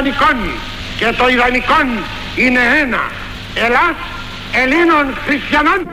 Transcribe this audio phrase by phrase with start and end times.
[0.00, 0.36] ιδανικών
[0.96, 1.86] και το ιδανικών
[2.36, 3.00] είναι ένα.
[3.54, 3.96] Ελλάς
[4.52, 5.86] Ελλήνων Χριστιανών.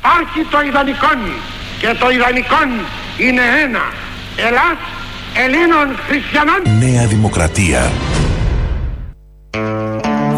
[0.00, 1.18] Άρχι το ιδανικών
[1.78, 2.68] και το ιδανικών
[3.16, 3.82] είναι ένα.
[4.36, 5.01] Ελλάς
[5.36, 6.78] Ελλήνων Χριστιανών.
[6.78, 7.92] Νέα Δημοκρατία.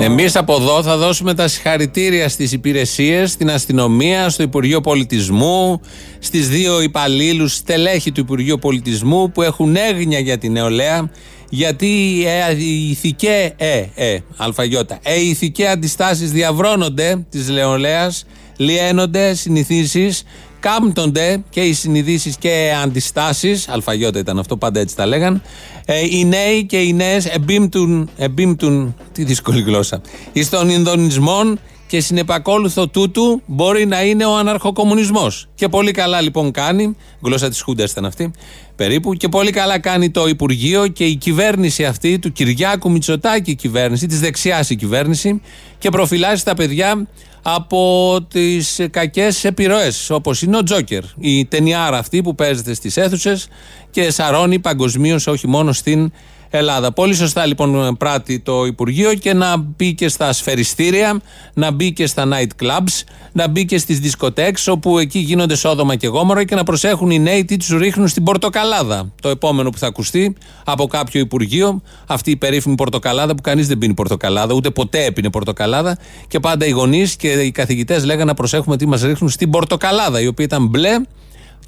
[0.00, 5.80] Εμείς από εδώ θα δώσουμε τα συγχαρητήρια στις υπηρεσίες, στην αστυνομία, στο Υπουργείο Πολιτισμού,
[6.18, 11.10] στις δύο υπαλλήλους στελέχη του Υπουργείου Πολιτισμού που έχουν έγνοια για την νεολαία.
[11.48, 18.26] Γιατί ε, οι ηθικέ, ε, ε, αλφαγιώτα, ε, οι ηθικέ αντιστάσεις διαβρώνονται της νεολαίας,
[18.56, 20.22] λιένονται συνηθίσεις,
[20.64, 23.68] κάμπτονται και οι συνειδήσεις και αντιστάσεις.
[23.68, 25.42] Αλφαγιώτα ήταν αυτό, πάντα έτσι τα λέγαν.
[25.84, 28.94] Ε, οι νέοι και οι νέες εμπίπτουν, εμπίπτουν.
[29.12, 30.00] Τι δύσκολη γλώσσα.
[30.32, 35.26] Εις των Ινδονισμών και συνεπακόλουθο τούτου μπορεί να είναι ο αναρχοκομμουνισμό.
[35.54, 38.30] Και πολύ καλά λοιπόν κάνει, γλώσσα της Χούντας ήταν αυτή,
[38.76, 43.54] περίπου, και πολύ καλά κάνει το Υπουργείο και η κυβέρνηση αυτή του Κυριάκου Μητσοτάκη, η
[43.54, 45.40] κυβέρνηση, της δεξιάς η κυβέρνηση,
[45.78, 47.06] και προφυλάσσει τα παιδιά
[47.47, 51.03] από τις κακές επιρροές, όπως είναι ο Τζόκερ.
[51.19, 53.48] Η ταινιάρα αυτή που παίζεται στις αίθουσες
[53.91, 56.12] και σαρώνει παγκοσμίως, όχι μόνο στην
[56.58, 56.92] Ελλάδα.
[56.92, 61.20] Πολύ σωστά λοιπόν πράττει το Υπουργείο και να μπει και στα σφαιριστήρια,
[61.55, 63.02] να μπει και στα night clubs,
[63.33, 67.19] να μπει και στις δισκοτέξ, όπου εκεί γίνονται σόδομα και γόμορα και να προσέχουν οι
[67.19, 69.12] νέοι τι τους ρίχνουν στην Πορτοκαλάδα.
[69.22, 73.78] Το επόμενο που θα ακουστεί από κάποιο Υπουργείο, αυτή η περίφημη Πορτοκαλάδα που κανείς δεν
[73.78, 78.34] πίνει Πορτοκαλάδα, ούτε ποτέ έπινε Πορτοκαλάδα και πάντα οι γονείς και οι καθηγητές λέγανε να
[78.34, 81.00] προσέχουμε τι μας ρίχνουν στην Πορτοκαλάδα, η οποία ήταν μπλε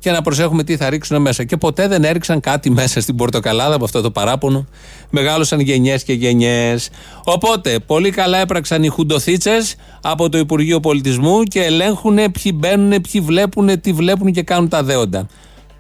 [0.07, 1.45] και να προσέχουμε τι θα ρίξουν μέσα.
[1.45, 4.67] Και ποτέ δεν έριξαν κάτι μέσα στην Πορτοκαλάδα από αυτό το παράπονο.
[5.11, 6.91] Μεγάλωσαν γενιές και γενιές.
[7.25, 9.57] Οπότε, πολύ καλά έπραξαν οι χουντοθίτσε
[10.03, 14.83] από το Υπουργείο Πολιτισμού και ελέγχουν ποιοι μπαίνουν, ποιοι βλέπουν, τι βλέπουν και κάνουν τα
[14.83, 15.27] δέοντα.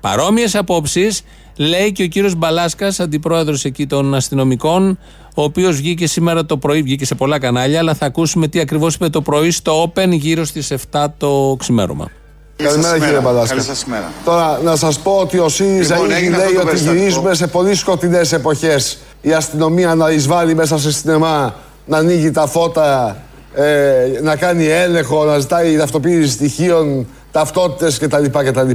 [0.00, 1.22] Παρόμοιες απόψεις
[1.56, 4.98] λέει και ο κύριος Μπαλάσκας, αντιπρόεδρος εκεί των αστυνομικών,
[5.34, 8.94] ο οποίος βγήκε σήμερα το πρωί, βγήκε σε πολλά κανάλια, αλλά θα ακούσουμε τι ακριβώς
[8.94, 12.10] είπε το πρωί στο Open γύρω στις 7 το ξημέρωμα.
[12.56, 13.62] Καλημέρα κύριε Μπαλάσκα.
[14.24, 18.32] Τώρα να σας πω ότι ο ΣΥΡΙΖΑ λοιπόν, ήδη λέει ότι γυρίζουμε σε πολύ σκοτεινές
[18.32, 18.98] εποχές.
[19.20, 21.54] Η αστυνομία να εισβάλλει μέσα σε σινεμά,
[21.86, 23.16] να ανοίγει τα φώτα,
[23.54, 28.24] ε, να κάνει έλεγχο, να ζητάει ταυτοποίηση στοιχείων, ταυτότητες κτλ.
[28.24, 28.70] κτλ.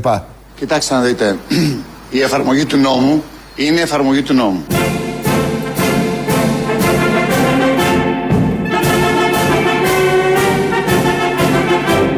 [0.56, 1.38] Κοιτάξτε να δείτε.
[2.10, 3.24] Η εφαρμογή του νόμου
[3.56, 4.66] είναι η εφαρμογή του νόμου.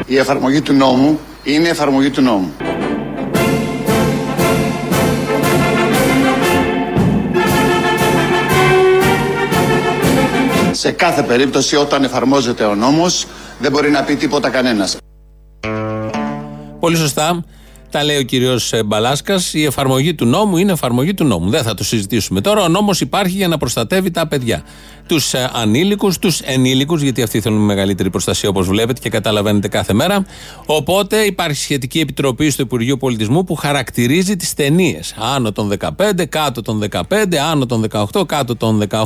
[0.05, 2.51] Η εφαρμογή του νόμου είναι η εφαρμογή του νόμου.
[10.71, 13.27] Σε κάθε περίπτωση όταν εφαρμόζεται ο νόμος
[13.59, 14.97] δεν μπορεί να πει τίποτα κανένας.
[16.79, 17.43] Πολύ σωστά.
[17.93, 19.53] Τα λέει ο κύριος ε, Μπαλάσκας.
[19.53, 21.49] Η εφαρμογή του νόμου είναι εφαρμογή του νόμου.
[21.49, 22.61] Δεν θα το συζητήσουμε τώρα.
[22.61, 24.63] Ο νόμος υπάρχει για να προστατεύει τα παιδιά.
[25.07, 29.93] Τους ε, ανήλικους, τους ενήλικους, γιατί αυτοί θέλουν μεγαλύτερη προστασία όπως βλέπετε και καταλαβαίνετε κάθε
[29.93, 30.25] μέρα.
[30.65, 35.15] Οπότε υπάρχει σχετική επιτροπή στο Υπουργείο Πολιτισμού που χαρακτηρίζει τις ταινίες.
[35.35, 39.03] Άνω των 15, κάτω των 15, άνω των 18, κάτω των 18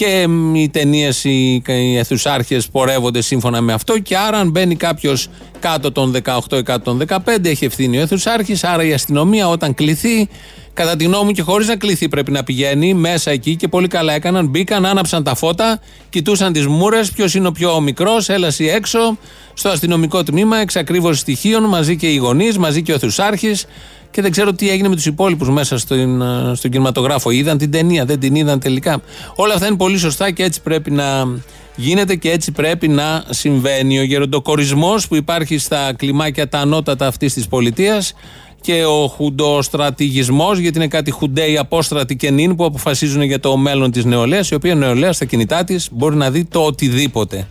[0.00, 3.98] και οι ταινίες, οι, οι αιθουσάρχες πορεύονται σύμφωνα με αυτό.
[3.98, 5.28] Και άρα, αν μπαίνει κάποιος
[5.58, 8.64] κάτω των 18 ή κάτω των 15, έχει ευθύνη ο αιθουσάρχης.
[8.64, 10.28] Άρα η αστυνομία, όταν κληθεί,
[10.74, 13.88] κατά τη γνώμη μου και χωρίς να κληθεί, πρέπει να πηγαίνει μέσα εκεί και πολύ
[13.88, 14.46] καλά έκαναν.
[14.46, 19.18] Μπήκαν, άναψαν τα φώτα, κοιτούσαν τις μούρες, ποιος είναι ο πιο μικρός, έλασε έξω,
[19.54, 23.66] στο αστυνομικό τμήμα, εξακρίβωση στοιχείων, μαζί και οι γονείς, μαζί και ο αιθουσάρχης
[24.10, 27.30] και δεν ξέρω τι έγινε με τους υπόλοιπους μέσα στον, ε, στον κινηματογράφο.
[27.30, 29.02] Είδαν την ταινία, δεν την είδαν τελικά.
[29.34, 31.28] Όλα αυτά είναι πολύ σωστά και έτσι πρέπει να
[31.76, 33.98] γίνεται και έτσι πρέπει να συμβαίνει.
[33.98, 38.14] Ο γεροντοκορισμός που υπάρχει στα κλιμάκια τα ανώτατα αυτής της πολιτείας
[38.60, 43.90] και ο χουντοστρατηγισμός, γιατί είναι κάτι χουντέοι απόστρατοι και νυν που αποφασίζουν για το μέλλον
[43.90, 47.48] της νεολαίας, η οποία νεολαία στα κινητά της μπορεί να δει το οτιδήποτε.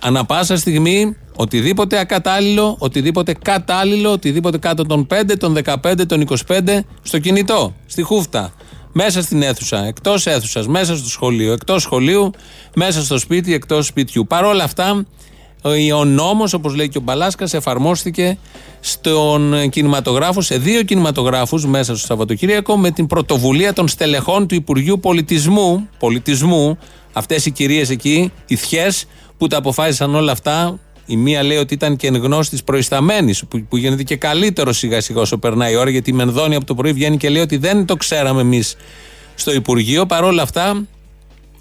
[0.00, 6.84] Ανά πάσα στιγμή οτιδήποτε ακατάλληλο, οτιδήποτε κατάλληλο, οτιδήποτε κάτω των 5, των 15, των 25
[7.02, 8.52] στο κινητό, στη χούφτα.
[8.92, 12.30] Μέσα στην αίθουσα, εκτός αίθουσας, μέσα στο σχολείο, εκτός σχολείου,
[12.74, 14.26] μέσα στο σπίτι, εκτός σπιτιού.
[14.26, 15.06] Παρ' όλα αυτά,
[15.94, 18.38] ο νόμος, όπως λέει και ο Μπαλάσκας, εφαρμόστηκε
[18.80, 25.00] στον κινηματογράφο, σε δύο κινηματογράφους μέσα στο Σαββατοκύριακο, με την πρωτοβουλία των στελεχών του Υπουργείου
[25.00, 25.88] Πολιτισμού.
[25.98, 26.78] Πολιτισμού,
[27.12, 29.04] αυτές οι κυρίες εκεί, οι θιές,
[29.38, 30.78] που τα αποφάσισαν όλα αυτά.
[31.06, 34.72] Η μία λέει ότι ήταν και εν γνώση της προϊσταμένης, που, που γίνεται και καλύτερο
[34.72, 37.42] σιγά σιγά όσο περνάει η ώρα, γιατί η Μενδώνη από το πρωί βγαίνει και λέει
[37.42, 38.76] ότι δεν το ξέραμε εμείς
[39.34, 40.06] στο Υπουργείο.
[40.06, 40.86] Παρόλα αυτά,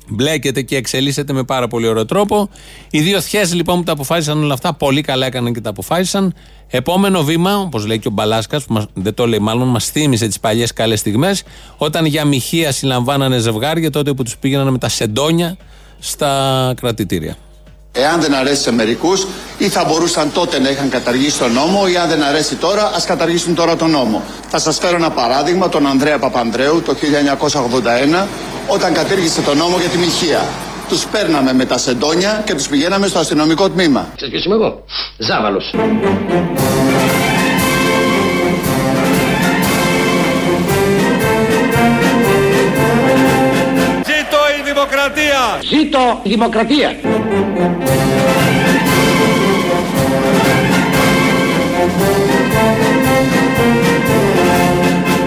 [0.08, 2.50] μπλέκεται και εξελίσσεται με πάρα πολύ ωραίο τρόπο.
[2.90, 6.34] Οι δύο θιέ λοιπόν που τα αποφάσισαν όλα αυτά, πολύ καλά έκαναν και τα αποφάσισαν.
[6.68, 10.28] Επόμενο βήμα, όπως λέει και ο Μπαλάσκας, που μας, δεν το λέει μάλλον, μας θύμισε
[10.28, 11.44] τις παλιές καλές στιγμές,
[11.78, 15.58] όταν για μοιχεία συλλαμβάνανε ζευγάρια, τότε που τους πήγαιναν με τα σεντόνια
[16.00, 17.38] στα κρατητήρια.
[17.98, 19.28] Εάν δεν αρέσει σε μερικούς,
[19.58, 23.06] ή θα μπορούσαν τότε να είχαν καταργήσει τον νόμο, ή αν δεν αρέσει τώρα, ας
[23.06, 24.24] καταργήσουν τώρα τον νόμο.
[24.50, 28.28] Θα σας φέρω ένα παράδειγμα, τον Ανδρέα Παπανδρέου το 1981,
[28.68, 30.42] όταν κατήργησε τον νόμο για τη μοιχεία.
[30.90, 34.08] Τους παίρναμε με τα σεντόνια και τους πηγαίναμε στο αστυνομικό τμήμα.
[34.16, 34.84] Ξέρεις ποιος είμαι εγώ;
[35.18, 35.74] Ζάβαλος.
[45.62, 46.96] Ζήτω η δημοκρατία.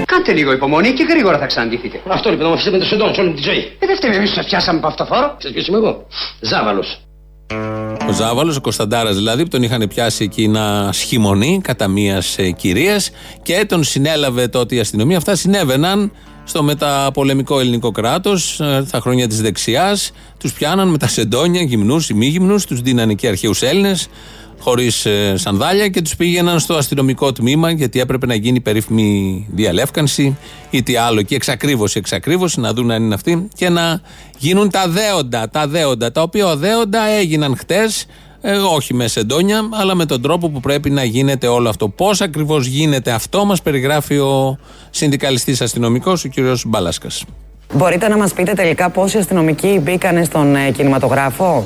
[0.04, 2.00] Κάντε λίγο υπομονή και γρήγορα θα ξαναντηθείτε.
[2.08, 3.76] Αυτό λοιπόν να μου αφήσετε με το σεντόνι σε όλη μου τη ζωή.
[3.78, 5.34] Ε, δεν φταίμε εμείς που σας πιάσαμε από αυτοφόρο.
[5.38, 6.06] Ξέρεις ποιος είμαι εγώ;
[6.40, 7.00] Ζάβαλος.
[8.08, 13.10] Ο Ζάβαλος, ο Κωνσταντάρας δηλαδή, που τον είχαν πιάσει εκεί να σχημονεί κατά μίας κυρίας
[13.42, 15.16] και τον συνέλαβε τότε η αστυνομία.
[15.16, 16.12] Αυτά συνέβαιναν
[16.48, 18.56] στο μεταπολεμικό ελληνικό κράτος,
[18.90, 20.10] τα χρόνια της δεξιάς.
[20.38, 24.08] Τους πιάναν με τα σεντόνια, γυμνούς ή μη γυμνούς, τους δίνανε και αρχαίους Έλληνες,
[24.60, 30.36] χωρίς σανδάλια και τους πήγαιναν στο αστυνομικό τμήμα, γιατί έπρεπε να γίνει περίφημη διαλεύκανση
[30.70, 34.00] ή τι άλλο, και εξακρίβωση, εξακρίβωση, να δουν αν είναι αυτοί, και να
[34.38, 35.50] γίνουν τα δέοντα.
[35.50, 38.06] Τα δέοντα, τα οποία δέοντα έγιναν χτες,
[38.70, 41.88] όχι με σεντόνια, αλλά με τον τρόπο που πρέπει να γίνεται όλο αυτό.
[41.88, 44.58] Πώς ακριβώς γίνεται αυτό, μας περιγράφει ο
[44.90, 46.34] συνδικαλιστής αστυνομικός, ο κ.
[46.66, 47.24] Μπαλάσκας.
[47.74, 51.64] Μπορείτε να μας πείτε τελικά πόσοι αστυνομικοί μπήκανε στον ε, κινηματογράφο;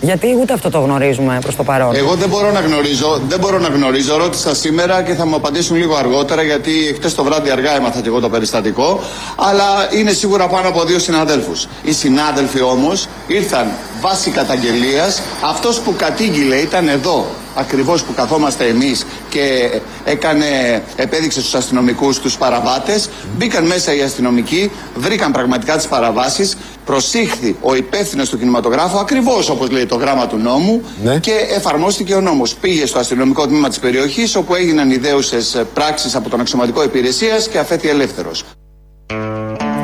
[0.00, 1.94] Γιατί ούτε αυτό το γνωρίζουμε προς το παρόν.
[1.94, 4.16] Εγώ δεν μπορώ να γνωρίζω, δεν μπορώ να γνωρίζω.
[4.16, 8.08] Ρώτησα σήμερα και θα μου απαντήσουν λίγο αργότερα γιατί χτες το βράδυ αργά έμαθα και
[8.08, 9.00] εγώ το περιστατικό.
[9.36, 11.68] Αλλά είναι σίγουρα πάνω από δύο συναδέλφους.
[11.82, 13.66] Οι συνάδελφοι όμως ήρθαν
[14.00, 15.22] βάσει καταγγελίας.
[15.40, 19.70] Αυτός που κατήγγειλε ήταν εδώ ακριβώς που καθόμαστε εμείς και
[20.04, 27.56] έκανε, επέδειξε στους αστυνομικούς τους παραβάτες μπήκαν μέσα οι αστυνομικοί, βρήκαν πραγματικά τις παραβάσεις προσήχθη
[27.60, 31.18] ο υπεύθυνος του κινηματογράφου ακριβώς όπως λέει το γράμμα του νόμου Ναι.
[31.18, 36.28] και εφαρμόστηκε ο νόμος πήγε στο αστυνομικό τμήμα της περιοχής όπου έγιναν ιδέουσες πράξεις από
[36.28, 38.44] τον αξιωματικό υπηρεσίας και αφέθη ελεύθερος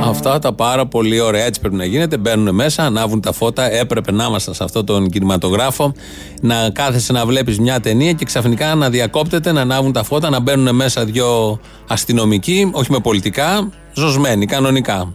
[0.05, 2.17] Αυτά τα πάρα πολύ ωραία έτσι πρέπει να γίνεται.
[2.17, 3.73] Μπαίνουν μέσα, ανάβουν τα φώτα.
[3.73, 5.93] Έπρεπε να ήμασταν σε αυτόν τον κινηματογράφο.
[6.41, 10.41] Να κάθεσαι να βλέπεις μια ταινία και ξαφνικά να διακόπτεται, να ανάβουν τα φώτα, να
[10.41, 15.14] μπαίνουν μέσα δύο αστυνομικοί, όχι με πολιτικά, ζωσμένοι, κανονικά.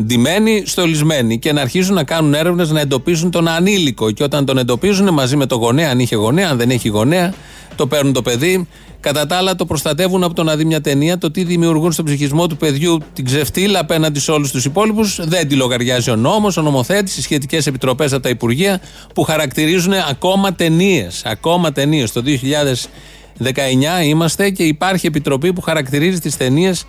[0.00, 4.10] Ντυμένοι, στολισμένοι και να αρχίζουν να κάνουν έρευνες να εντοπίσουν τον ανήλικο.
[4.10, 7.34] Και όταν τον εντοπίζουν μαζί με το γονέα, αν είχε γονέα, αν δεν έχει γονέα,
[7.76, 8.68] το παίρνουν το παιδί.
[9.00, 12.04] Κατά τα άλλα, το προστατεύουν από το να δει μια ταινία, το τι δημιουργούν στον
[12.04, 15.20] ψυχισμό του παιδιού, την ξεφτύλα απέναντι σε όλους τους υπόλοιπους.
[15.22, 18.80] Δεν τη λογαριάζει ο νόμος, ο νομοθέτης, οι σχετικές επιτροπές από τα Υπουργεία
[19.14, 21.22] που χαρακτηρίζουν ακόμα ταινίες.
[21.24, 22.12] Ακόμα ταινίες.
[22.12, 26.84] Το 2019 είμαστε και υπάρχει επιτροπή που χαρακτηρίζει τις ταινίες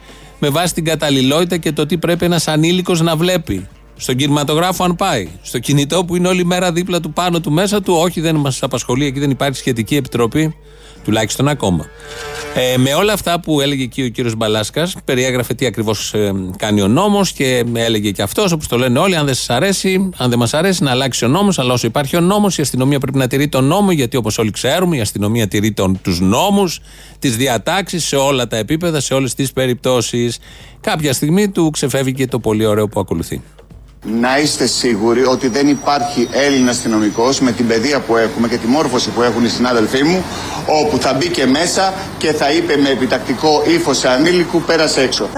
[0.45, 3.67] με βάση την καταλληλότητα και το τι πρέπει ένας ανήλικος να βλέπει.
[3.95, 5.29] Στον κινηματογράφο, αν πάει.
[5.41, 8.63] Στο κινητό που είναι όλη μέρα δίπλα του, πάνω του, μέσα του, όχι, δεν μας
[8.63, 9.05] απασχολεί.
[9.05, 10.55] Εκεί δεν υπάρχει σχετική επιτροπή,
[11.03, 11.85] τουλάχιστον ακόμα.
[12.55, 16.13] Ε, με όλα αυτά που έλεγε εκεί ο κύριος Μπαλάσκας, περιέγραφε τι ακριβώς
[16.57, 20.09] κάνει ο νόμος και έλεγε και αυτός, όπως το λένε όλοι, αν δεν σας αρέσει,
[20.17, 21.59] αν δεν μας αρέσει, να αλλάξει ο νόμος.
[21.59, 24.51] Αλλά όσο υπάρχει ο νόμος, η αστυνομία πρέπει να τηρεί τον νόμο, γιατί όπως όλοι
[24.51, 26.79] ξέρουμε, η αστυνομία τηρεί τους νόμους,
[27.19, 30.39] τις διατάξεις σε όλα τα επίπεδα, σε όλες τις περιπτώσεις.
[30.81, 33.41] Κάποια στιγμή του ξεφεύγει και το πολύ ωραίο που ακολουθεί.
[34.05, 38.67] Να είστε σίγουροι ότι δεν υπάρχει Έλληνα αστυνομικός με την παιδεία που έχουμε και τη
[38.67, 40.23] μόρφωση που έχουν οι συνάδελφοί μου,
[40.65, 45.29] όπου θα μπήκε μέσα και θα είπε με επιτακτικό ύφος σε ανήλικου πέρασε έξω.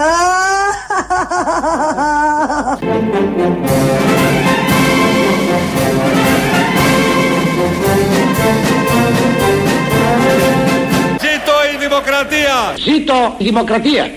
[11.19, 12.75] Ζήτω η δημοκρατία!
[12.77, 14.09] Ζήτω η δημοκρατία.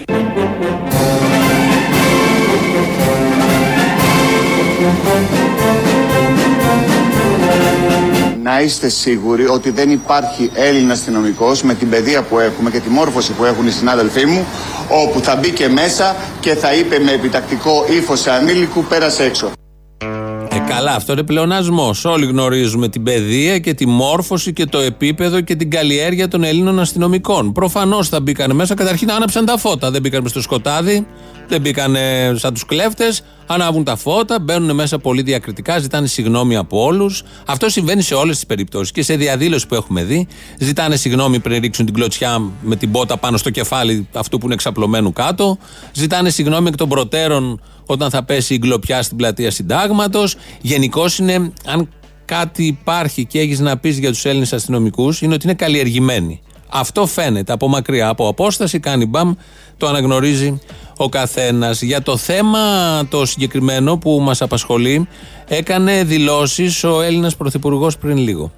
[8.42, 12.88] Να είστε σίγουροι ότι δεν υπάρχει Έλληνα αστυνομικός με την παιδεία που έχουμε και τη
[12.88, 14.46] μόρφωση που έχουν οι συνάδελφοί μου,
[15.04, 19.50] όπου θα μπήκε μέσα και θα είπε με επιτακτικό ύφος σε ανήλικου πέρασε έξω.
[20.50, 22.04] Ε, καλά, αυτό είναι πλεονασμός.
[22.04, 26.80] Όλοι γνωρίζουμε την παιδεία και τη μόρφωση και το επίπεδο και την καλλιέργεια των Ελλήνων
[26.80, 27.52] αστυνομικών.
[27.52, 28.74] Προφανώς θα μπήκαν μέσα.
[28.74, 29.90] Καταρχήν άναψαν τα φώτα.
[29.90, 31.06] Δεν μπήκαν μες στο σκοτάδι.
[31.48, 31.96] Δεν μπήκαν
[32.34, 37.22] σαν τους κλέφτες, ανάβουν τα φώτα, μπαίνουν μέσα πολύ διακριτικά, ζητάνε συγγνώμη από όλους.
[37.46, 38.92] Αυτό συμβαίνει σε όλες τις περιπτώσεις.
[38.92, 40.26] Και σε διαδήλωση που έχουμε δει,
[40.58, 44.54] ζητάνε συγγνώμη πριν ρίξουν την κλωτσιά με την πότα πάνω στο κεφάλι αυτού που είναι
[44.54, 45.58] εξαπλωμένου κάτω.
[45.92, 50.36] Ζητάνε συγγνώμη εκ των προτέρων όταν θα πέσει η γκλοπιά στην πλατεία Συντάγματος.
[50.60, 51.88] Γενικώς είναι, αν
[52.24, 56.40] κάτι υπάρχει και έχεις να πεις για τους Έλληνες αστυνομικούς, είναι ότι είναι καλλιεργημένοι.
[56.68, 59.34] Αυτό φαίνεται από μακριά, από απόσταση, κάνει μπαμ,
[59.76, 60.58] το αναγνωρίζει
[60.96, 61.82] ο καθένας.
[61.82, 62.58] Για το θέμα
[63.08, 65.08] το συγκεκριμένο που μας απασχολεί,
[65.48, 68.52] έκανε δηλώσεις ο Έλληνας Πρωθυπουργός πριν λίγο.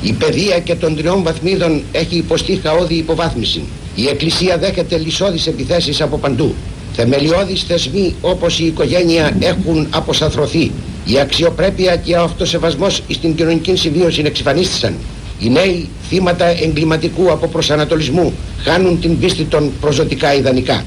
[0.00, 3.64] Η παιδεία και των τριών βαθμίδων έχει υποστεί χαόδη υποβάθμιση.
[3.94, 6.54] Η Εκκλησία δέχεται λυσόδεις επιθέσεις από παντού.
[6.92, 10.72] Θεμελιώδεις θεσμοί όπως η οικογένεια έχουν αποσαθρωθεί.
[11.04, 14.94] Η αξιοπρέπεια και ο αυτοσεβασμός στην κοινωνική συμβίωση εξυφανίστησαν.
[15.38, 18.32] Οι νέοι θύματα εγκληματικού αποπροσανατολισμού
[18.64, 20.84] χάνουν την πίστη των προσωτικά ιδανικά.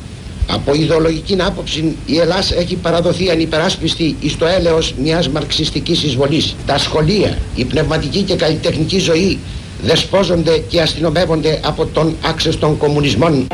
[0.50, 6.56] Από ιδεολογική άποψη η Ελλάδα έχει παραδοθεί ανυπεράσπιστη εις το έλεος μιας μαρξιστικής εισβολής.
[6.66, 9.39] Τα σχολεία, η πνευματική και καλλιτεχνική ζωή
[9.84, 13.48] δεσπόζονται και αστυνομεύονται από τον άξεστον κομμουνισμών.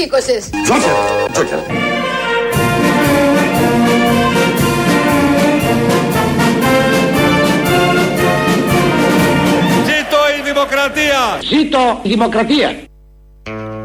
[0.00, 0.50] Σήκωσες.
[0.64, 1.32] Τζόκερ.
[1.32, 1.58] Τζόκερ.
[10.52, 11.40] δημοκρατία!
[11.42, 12.88] Ζήτω η δημοκρατία!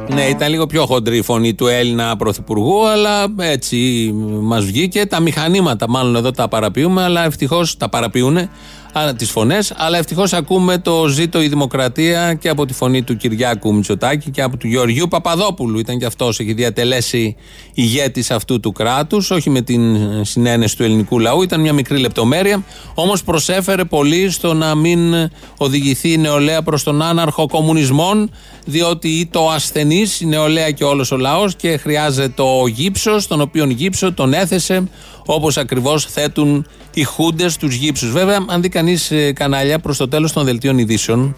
[0.08, 5.06] Ναι, ήταν λίγο πιο χοντρή η φωνή του Έλληνα Πρωθυπουργού, αλλά έτσι μας βγήκε.
[5.06, 7.90] Τα μηχανήματα, μάλλον εδώ τα παραποιούμε, αλλά ευτυχώς τα
[8.96, 9.74] παραποιούνε τις φωνές.
[9.76, 14.42] Αλλά ευτυχώς ακούμε το ζήτο η δημοκρατία και από τη φωνή του Κυριάκου Μητσοτάκη και
[14.42, 15.80] από του Γεωργιού Παπαδόπουλου.
[15.80, 17.36] Ήταν και αυτός, έχει διατελέσει
[17.74, 19.82] ηγέτης αυτού του κράτους, όχι με την
[20.26, 22.64] συνένεση του ελληνικού λαού, ήταν μια μικρή λεπτομέρεια.
[22.94, 28.12] Όμως προσέφερε πολύ στο να μην οδηγηθεί η νεολαία προς τον άναρχο κομμουνισμό,
[28.66, 33.42] διότι ή το ασθενής, η νεολαία και όλος ο λαός και χρειάζεται το γύψος, τον
[33.42, 34.88] οποίο γύψο τον έθεσε
[35.26, 38.12] όπως ακριβώς θέτουν οι χούντες τους γύψους.
[38.12, 41.36] Βέβαια, αν δει κανείς ε, κανάλια προς το τέλος των δελτίων ειδήσεων,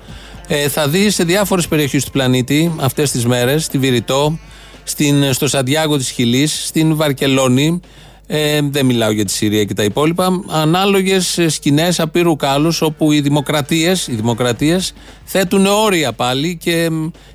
[0.47, 4.39] ε, θα δει σε διάφορες περιοχές του πλανήτη αυτές τις μέρες, στη Βηρητό,
[4.83, 7.79] στην, στο Σαντιάγκο της Χιλής, στην Βαρκελόνη,
[8.27, 10.43] ε, δεν μιλάω για τη Συρία και τα υπόλοιπα.
[10.47, 14.93] Ανάλογες σκηνές απείρου κάλους όπου οι δημοκρατίες οι δημοκρατίες
[15.23, 16.89] θέτουν όρια πάλι και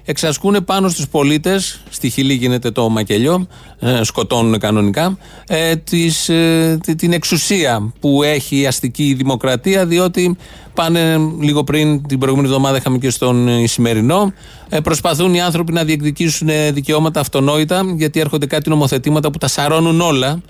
[0.04, 1.82] εξασκούν πάνω στους πολίτες.
[1.90, 3.46] Στη Χιλή γίνεται το μακελιό,
[3.80, 5.18] ε, σκοτώνουν κανονικά.
[5.46, 10.36] Ε, τις, ε, την εξουσία που έχει η αστική δημοκρατία, διότι
[10.74, 14.32] πάνε λίγο πριν την προηγούμενη εβδομάδα είχαμε και στον Ισημερινό.
[14.68, 20.00] Ε, προσπαθούν οι άνθρωποι να διεκδικήσουν δικαιώματα αυτονόητα, γιατί έρχονται κάτι νομοθετήματα που τα σαρώνουν
[20.00, 20.42] όλα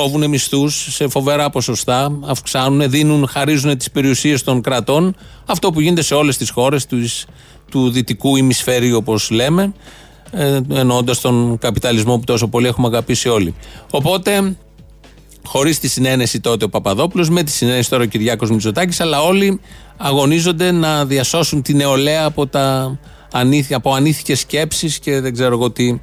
[0.00, 5.16] κόβουν μισθούς σε φοβερά ποσοστά, αυξάνουν, δίνουν, χαρίζουν τις περιουσίες των κρατών.
[5.46, 6.86] Αυτό που γίνεται σε όλες τις χώρες
[7.70, 9.72] του δυτικού ημισφαίριου, όπως λέμε,
[10.30, 13.54] ε, εννοώντας τον καπιταλισμό που τόσο πολύ έχουμε αγαπήσει όλοι.
[13.90, 14.56] Οπότε,
[15.44, 19.60] χωρίς τη συνένεση τότε ο Παπαδόπουλος, με τη συνένεση τώρα ο Κυριάκος Μητσοτάκης, αλλά όλοι
[19.96, 22.98] αγωνίζονται να διασώσουν την νεολαία από, τα,
[23.70, 25.98] από ανήθικες σκέψεις και δεν ξέρω εγώ τι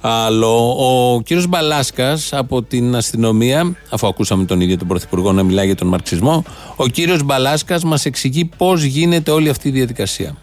[0.00, 0.76] άλλο.
[0.78, 5.74] Ο κύριος Μπαλάσκας από την αστυνομία, αφού ακούσαμε τον ίδιο τον Πρωθυπουργό να μιλάει για
[5.74, 6.44] τον μαρξισμό,
[6.76, 10.36] ο κύριος Μπαλάσκας μας εξηγεί πώς γίνεται όλη αυτή η διαδικασία.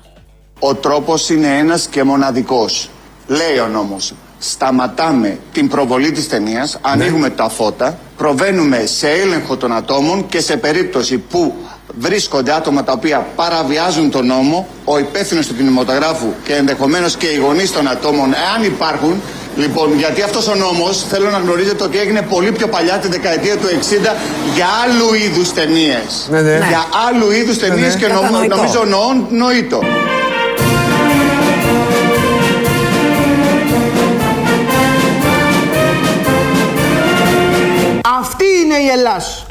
[0.60, 2.90] Ο τρόπος είναι ένας και μοναδικός.
[3.28, 4.14] Λέει ο νόμος.
[4.40, 6.92] Σταματάμε την προβολή της ταινίας, ναι.
[6.92, 11.54] ανοίγουμε τα φώτα, προβαίνουμε σε έλεγχο των ατόμων και σε περίπτωση που
[12.00, 17.36] βρίσκονται άτομα τα οποία παραβιάζουν τον νόμο, ο υπεύθυνος του κινηματογράφου και ενδεχομένως και οι
[17.36, 19.22] γονείς των ατόμων, εάν υπάρχουν,
[19.58, 23.58] Λοιπόν, γιατί αυτός ο νόμος θέλω να γνωρίζετε ότι έγινε πολύ πιο παλιά τη δεκαετία
[23.58, 24.16] του 60
[24.56, 26.28] για άλλου είδους ταινίες.
[26.30, 26.66] Ναι, ναι.
[26.68, 28.00] Για άλλου είδους ταινίε ναι, ναι.
[28.00, 29.80] και νομ, νομίζω νοών νοήτο.
[38.20, 39.46] Αυτή είναι η Ελλάς.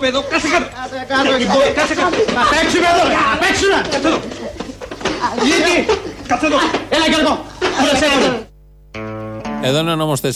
[0.00, 0.66] Παιδό, κάτσε κάτω.
[1.74, 2.16] Κάτσε κάτω.
[2.36, 3.78] Θα παίξουμε εδώ, θα παίξουμε.
[3.90, 4.20] Κάτσε εδώ.
[5.48, 5.76] Λίκη,
[6.28, 6.58] κάτσε εδώ.
[6.94, 7.34] Έλα και εδώ.
[9.66, 10.28] Εδώ είναι ο νόμος 4.000,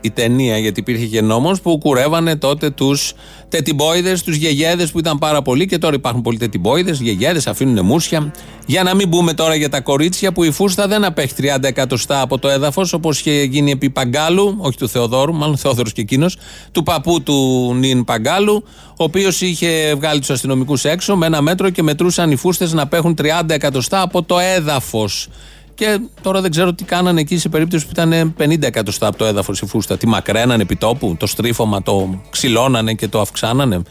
[0.00, 3.12] η ταινία, γιατί υπήρχε και νόμος που κουρεύανε τότε τους
[3.48, 8.32] τετιμπόιδες, τους γεγέδες που ήταν πάρα πολλοί και τώρα υπάρχουν πολλοί τετιμπόιδες, γεγέδες, αφήνουν μουσια.
[8.66, 12.20] Για να μην πούμε τώρα για τα κορίτσια που η φούστα δεν απέχει 30 εκατοστά
[12.20, 16.36] από το έδαφος, όπως είχε γίνει επί Παγκάλου, όχι του Θεοδόρου, μάλλον Θεόδωρος και εκείνος,
[16.72, 21.70] του παππού του Νιν Παγκάλου, ο οποίος είχε βγάλει τους αστυνομικούς έξω με ένα μέτρο
[21.70, 25.28] και μετρούσαν οι φούστες να απέχουν 30 εκατοστά από το έδαφος.
[25.74, 29.24] Και τώρα δεν ξέρω τι κάνανε εκεί σε περίπτωση που ήταν 50 εκατοστά από το
[29.24, 29.96] έδαφος η φούστα.
[29.96, 33.82] Τι μακραίνανε επί τόπου, το στρίφωμα το ξυλώνανε και το αυξάνανε.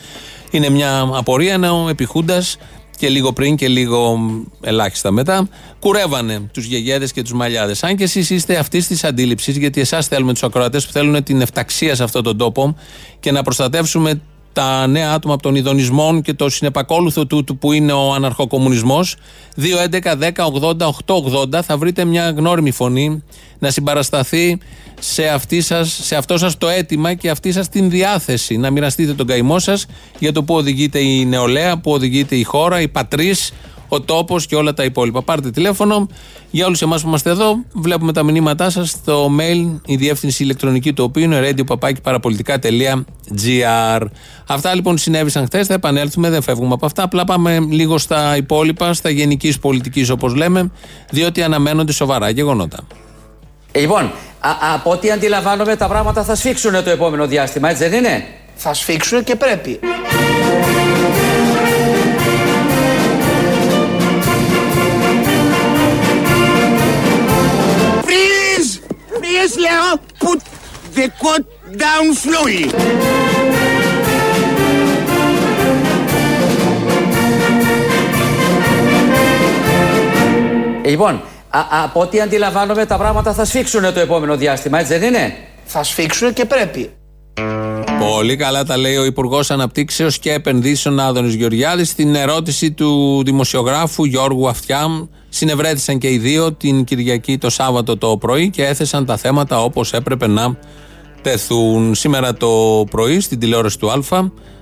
[0.52, 2.58] Είναι μια απορία, ενώ επιχούντας
[3.00, 4.20] και λίγο πριν και λίγο
[4.62, 5.48] ελάχιστα μετά,
[5.80, 7.84] κουρεύανε τους γεγέδε και τους μαλλιάδες.
[7.84, 11.42] Αν και εσείς είστε αυτή τη αντίληψη, γιατί εσάς θέλουμε τους ακροατές που θέλουν την
[11.42, 12.76] εφταξία σε αυτόν τον τόπο
[13.20, 14.22] και να προστατεύσουμε
[14.54, 19.16] τα νέα άτομα από τον ειδονισμό και το συνεπακόλουθο τούτου που είναι ο αναρχοκομμουνισμός
[19.62, 23.24] 2.11.10.80.880 θα βρείτε μια γνώριμη φωνή
[23.60, 24.58] να συμπαρασταθεί
[25.00, 28.58] σε, αυτή σας, σε αυτό σας το αίτημα και αυτή σας την διάθεση.
[28.58, 29.86] Να μοιραστείτε τον καημό σας
[30.20, 33.54] για το που οδηγείται η νεολαία, που οδηγείται η χώρα, η πατρίς
[33.90, 35.22] ο τόπος και όλα τα υπόλοιπα.
[35.22, 36.08] Πάρτε τηλέφωνο.
[36.52, 40.94] Για όλους εμάς που είμαστε εδώ, βλέπουμε τα μηνύματά σας στο mail, η διεύθυνση ηλεκτρονική
[40.94, 44.02] του οποίου είναι radio.parapolitica.gr.
[44.48, 45.68] Αυτά λοιπόν συνέβησαν χθες.
[45.68, 47.04] Θα επανέλθουμε, δεν φεύγουμε από αυτά.
[47.04, 50.72] Απλά πάμε λίγο στα υπόλοιπα, στα γενικής πολιτικής όπως λέμε,
[51.10, 52.78] διότι αναμένονται σοβαρά γεγονότα.
[53.72, 54.04] Ε, λοιπόν,
[54.40, 58.24] α, από ό,τι αντιλαμβάνομαι, τα πράγματα θα σφίξουν το επόμενο διάστημα, έτσι δεν είναι;
[58.56, 59.80] Θα σφίξουν και πρέπει.
[69.42, 70.40] Yes, Leo, put
[70.98, 71.46] the coat
[71.84, 72.66] down slowly.
[80.86, 85.36] Λοιπόν, α, από ό,τι αντιλαμβάνομαι τα πράγματα θα σφίξουν το επόμενο διάστημα, έτσι δεν είναι;
[85.66, 86.90] Θα σφίξουν και πρέπει.
[88.00, 94.06] Πολύ καλά τα λέει ο Υπουργός Αναπτύξεως και Επενδύσεων Άδωνης Γεωργιάδης στην ερώτηση του δημοσιογράφου
[94.06, 95.06] Γιώργου Αυτιάμ.
[95.30, 99.94] Συνευρέθησαν και οι δύο την Κυριακή το Σάββατο το πρωί και έθεσαν τα θέματα όπως
[99.94, 100.58] έπρεπε να
[101.22, 101.96] τεθούν.
[101.96, 104.00] Σήμερα το πρωί στην τηλεόραση του Α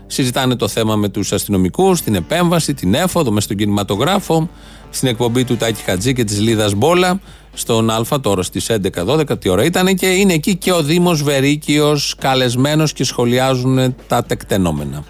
[0.08, 4.50] συζητάνε το θέμα με τους αστυνομικούς, την επέμβαση, την έφοδο, μες στον κινηματογράφο,
[4.89, 7.20] στην εκπομπή του Τάκη Χατζή και της Λίδας Μπόλα
[7.57, 8.71] στον Α τώρα στις
[9.05, 14.23] 11-12 τι ώρα ήταν και είναι εκεί και ο Δήμος Βερίκιος καλεσμένος και σχολιάζουν τα
[14.23, 15.03] τεκτενόμενα.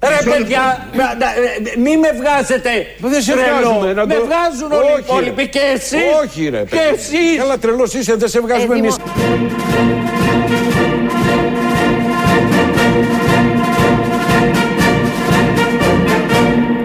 [0.00, 0.88] Ρε παιδιά,
[1.78, 6.00] μη με βγάζετε Δεν σε βγάζουμε Με βγάζουν όλοι οι υπόλοιποι και εσείς.
[6.24, 7.36] Όχι ρε Και εσείς.
[7.38, 8.96] Καλά τρελός είσαι, δεν σε βγάζουμε εμείς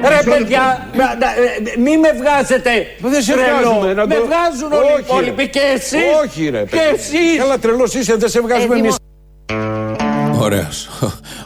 [0.08, 0.88] Ρε παιδιά,
[1.78, 6.64] μη με βγάζετε Δεν σε βγάζουμε Με βγάζουν όλοι οι υπόλοιποι και εσείς Όχι ρε
[6.64, 8.96] Και εσείς Καλά τρελός είσαι, δεν σε βγάζουμε εμείς
[10.40, 10.90] Ωραίος.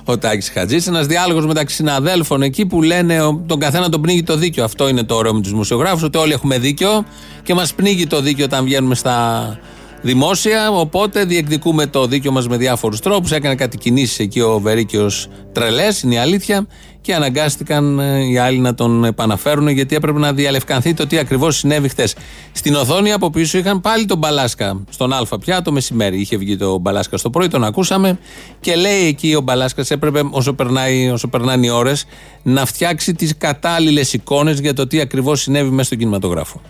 [0.06, 0.88] Ο Τάκης Χατζής.
[0.88, 4.64] Ένας διάλογος μεταξύ συναδέλφων εκεί που λένε τον καθένα τον πνίγει το δίκιο.
[4.64, 7.06] Αυτό είναι το ωραίο με τους δημοσιογράφου, ότι όλοι έχουμε δίκιο
[7.44, 9.60] και μας πνίγει το δίκιο όταν βγαίνουμε στα
[10.02, 10.72] δημόσια.
[10.72, 13.32] Οπότε διεκδικούμε το δίκιο μας με διάφορους τρόπους.
[13.32, 16.68] Έκανε κάτι κινήσεις εκεί ο Βερίκιος τρελές, είναι η αλήθεια.
[17.02, 21.58] Και αναγκάστηκαν ε, οι άλλοι να τον επαναφέρουν γιατί έπρεπε να διαλευκανθεί το τι ακριβώς
[21.58, 22.16] συνέβη χθες.
[22.52, 26.20] Στην οθόνη από πίσω είχαν πάλι τον Μπαλάσκα στον Α πια το μεσημέρι.
[26.20, 28.20] Είχε βγει το Μπαλάσκα στο πρωί, τον ακούσαμε
[28.60, 32.06] και λέει εκεί ο Μπαλάσκας έπρεπε όσο, περνάει, όσο περνάνε οι ώρες
[32.44, 36.62] να φτιάξει τις κατάλληλες εικόνες για το τι ακριβώς συνέβη μέσα στον κινηματογράφο.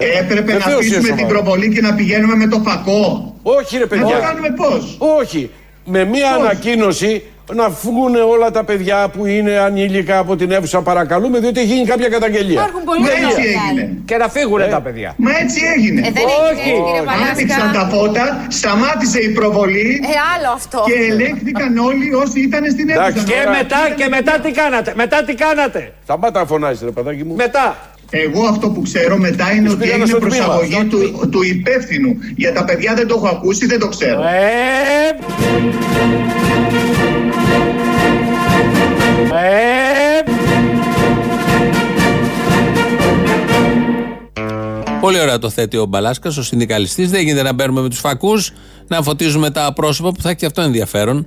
[0.00, 3.34] Έπρεπε να αφήσουμε την προβολή και να πηγαίνουμε με το φακό.
[3.42, 4.04] Όχι ρε παιδιά.
[4.04, 5.50] Να το κάνουμε πώς; Όχι.
[5.84, 7.22] Με μία ανακοίνωση
[7.54, 11.86] να φύγουν όλα τα παιδιά που είναι ανήλικα από την αίθουσα παρακαλούμε διότι έχει γίνει
[11.86, 12.60] κάποια καταγγελία.
[12.60, 13.96] Υπάρχουν πολλοί Μα έτσι έγινε.
[14.04, 16.00] Και να φύγουν τα παιδιά Μα έτσι έγινε.
[16.06, 16.68] Ε, δεν Όχι.
[16.68, 17.30] έγινε, κύριε Παλάσκα.
[17.30, 20.84] Άνοιξαν τα φώτα, σταμάτησε η προβολή Ε, άλλο αυτό.
[20.86, 23.06] και ελέγχθηκαν όλοι όσοι ήταν στην αίθουσα.
[23.06, 23.24] Εντάξει.
[23.24, 27.34] Και μετά, και μετά τι κάνατε; Μετά τι κάνατε; Σταμάτα να φωνάζεις ρε παιδάκι μου.
[27.34, 27.76] Μετά
[28.10, 30.44] Εγώ αυτό που ξέρω μετά είναι ότι πήγανε έγινε στο τμήμα.
[30.44, 32.16] προσαγωγή του, του υπεύθυνου.
[32.36, 34.22] Για τα παιδιά δεν το έχω ακούσει, δεν το ξέρω.
[34.22, 35.08] Ε,
[39.34, 40.22] ε,
[45.00, 47.10] Πολύ ωραία το θέτει ο Μπαλάσκας, ο συνδικαλιστής.
[47.10, 48.52] Δεν γίνεται να μπαίνουμε με τους φακούς,
[48.88, 51.26] να φωτίζουμε τα πρόσωπα που θα έχει και αυτό ενδιαφέρον.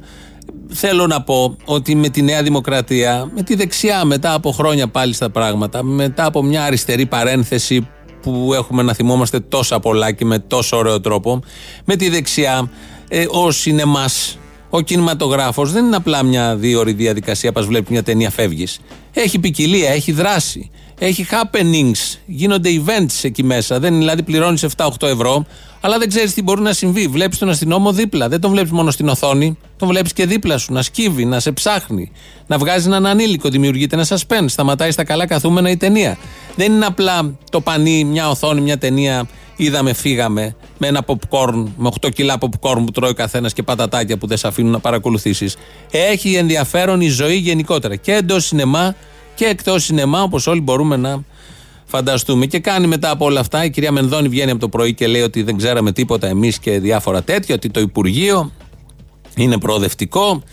[0.73, 5.13] Θέλω να πω ότι με τη Νέα Δημοκρατία, με τη δεξιά μετά από χρόνια πάλι
[5.13, 7.87] στα πράγματα, μετά από μια αριστερή παρένθεση
[8.21, 11.39] που έχουμε να θυμόμαστε τόσα πολλά και με τόσο ωραίο τρόπο,
[11.85, 12.71] με τη δεξιά,
[13.07, 14.37] ε, ο σινεμάς,
[14.69, 17.51] ο κινηματογράφος δεν είναι απλά μια δύο ώρη διαδικασία.
[17.51, 18.79] Πας βλέπεις μια ταινία, φεύγεις.
[19.13, 20.69] Έχει ποικιλία, έχει δράση.
[20.99, 23.79] Έχει happenings, γίνονται events εκεί μέσα.
[23.79, 25.45] Δεν, δηλαδή πληρώνεις 7-8 ευρώ,
[25.81, 27.07] αλλά δεν ξέρεις τι μπορεί να συμβεί.
[27.07, 28.27] Βλέπεις τον αστυνόμο δίπλα.
[28.27, 31.51] Δεν τον βλέπεις μόνο στην οθόνη, τον βλέπεις και δίπλα σου να σκύβει, να σε
[31.51, 32.11] ψάχνει,
[32.47, 33.49] να βγάζει έναν ανήλικο.
[33.49, 34.45] Δημιουργείται ένα suspense.
[34.45, 36.17] Σταματάει στα καλά καθούμενα η ταινία.
[36.55, 39.27] Δεν είναι απλά το πανί, μια οθόνη, μια ταινία.
[39.55, 44.17] Είδαμε, φύγαμε με ένα popcorn, με 8 κιλά popcorn που τρώει ο καθένας και πατατάκια
[44.17, 45.55] που δεν σε αφήνουν να παρακολουθήσεις.
[45.91, 48.95] Έχει ενδιαφέρον η ζωή γενικότερα και εντός σινεμά
[49.35, 51.23] και εκτός σινεμά, όπως όλοι μπορούμε να
[51.91, 52.45] φανταστούμε.
[52.45, 55.21] Και κάνει μετά από όλα αυτά, η κυρία Μενδώνη βγαίνει από το πρωί και λέει
[55.21, 58.51] ότι δεν ξέραμε τίποτα εμείς και διάφορα τέτοια, ότι το Υπουργείο
[59.35, 60.43] είναι προοδευτικό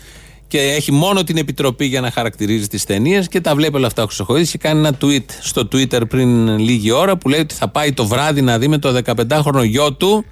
[0.47, 4.03] και έχει μόνο την επιτροπή για να χαρακτηρίζει τις ταινίες και τα βλέπει όλα αυτά
[4.03, 4.47] ο Χρυσοχοίδη.
[4.47, 8.05] Και κάνει ένα tweet στο Twitter πριν λίγη ώρα που λέει ότι θα πάει το
[8.05, 10.25] βράδυ να δει με το 15χρονο γιο του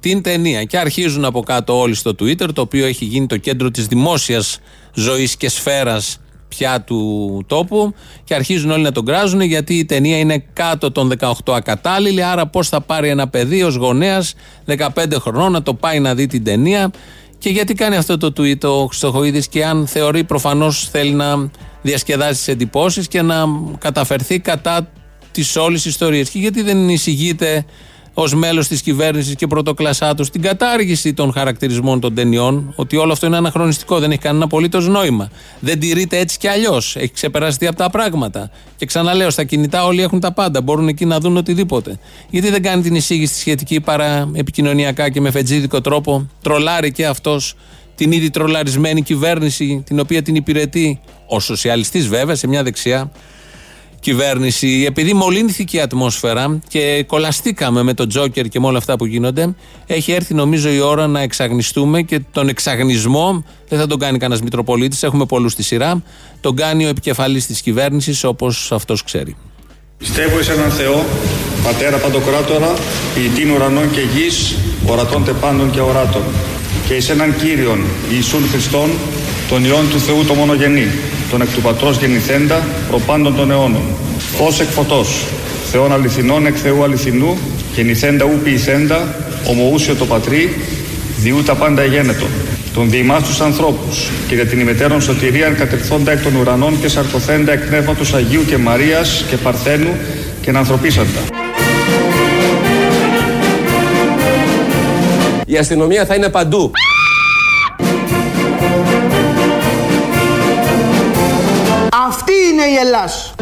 [0.00, 0.64] την ταινία.
[0.64, 4.58] Και αρχίζουν από κάτω όλοι στο Twitter, το οποίο έχει γίνει το κέντρο της δημόσιας
[4.94, 6.18] ζωής και σφαίρας
[6.56, 11.12] πια του τόπου και αρχίζουν όλοι να τον κράζουν γιατί η ταινία είναι κάτω των
[11.18, 14.34] 18 ακατάλληλη άρα πώς θα πάρει ένα παιδί ως γονέας
[14.66, 14.86] 15
[15.18, 16.90] χρονών να το πάει να δει την ταινία.
[17.38, 21.50] Και γιατί κάνει αυτό το tweet ο Χρυστοχοίδης και αν θεωρεί προφανώς θέλει να
[21.82, 23.44] διασκεδάσει τις εντυπώσεις και να
[23.78, 24.88] καταφερθεί κατά
[25.32, 26.28] της όλης ιστορίας.
[26.28, 27.64] Και γιατί δεν εισηγείται
[28.14, 33.12] ως μέλος της κυβέρνησης και πρωτοκλασσά τους την κατάργηση των χαρακτηρισμών των ταινιών, ότι όλο
[33.12, 35.30] αυτό είναι αναχρονιστικό, δεν έχει κανένα απολύτως νόημα.
[35.60, 36.96] Δεν τηρείται έτσι κι αλλιώς.
[36.96, 38.50] Έχει ξεπεραστεί από τα πράγματα.
[38.76, 40.62] Και ξαναλέω, στα κινητά όλοι έχουν τα πάντα.
[40.62, 41.98] Μπορούν εκεί να δουν οτιδήποτε.
[42.30, 46.30] Γιατί δεν κάνει την εισήγηση σχετική παρά επικοινωνιακά και με φετζίδικο τρόπο.
[46.42, 47.54] Τρολάρει και αυτός
[47.94, 53.10] την ήδη τρολαρισμένη κυβέρνηση, την οποία την υπηρετεί ο σοσιαλιστής βέβαια σε μια δεξιά
[54.04, 54.84] κυβέρνηση.
[54.86, 59.54] Επειδή μολύνθηκε η ατμόσφαιρα και κολλαστήκαμε με τον Τζόκερ και με όλα αυτά που γίνονται,
[59.86, 64.42] έχει έρθει νομίζω η ώρα να εξαγνιστούμε και τον εξαγνισμό δεν θα τον κάνει κανένας
[64.42, 66.02] Μητροπολίτης, έχουμε πολλούς στη σειρά.
[66.40, 69.36] Τον κάνει ο επικεφαλής της κυβέρνησης όπως αυτός ξέρει.
[69.98, 71.04] Πιστεύω σε έναν Θεό,
[71.64, 72.74] Πατέρα Παντοκράτορα,
[73.14, 74.54] ποιητήν ουρανών και γης,
[74.86, 76.22] ορατών τεπάντων και οράτων,
[76.86, 77.80] και εις έναν Κύριον
[78.12, 78.90] Ιησούν Χριστόν,
[79.48, 80.86] τον Υιόν του Θεού το μονογενή,
[81.30, 83.82] τον εκ του Πατρός γεννηθέντα, προπάντων των αιώνων.
[84.36, 85.26] Φως εκ φωτός,
[85.70, 87.36] Θεόν αληθινών εκ Θεού αληθινού,
[87.74, 89.14] γεννηθέντα ου ποιηθέντα,
[89.48, 90.56] ομοούσιο το Πατρί,
[91.18, 92.26] διού τα πάντα εγένετο.
[92.74, 97.52] Τον διημάς τους ανθρώπους και για την ημετέρων σωτηρίαν κατερθόντα εκ των ουρανών και σαρκοθέντα
[97.52, 99.96] εκ πνεύματος Αγίου και Μαρίας και Παρθένου
[100.40, 101.20] και να ανθρωπίσαντα.
[105.46, 106.70] Η αστυνομία θα είναι παντού.
[112.54, 113.34] Είναι η Ελλάς.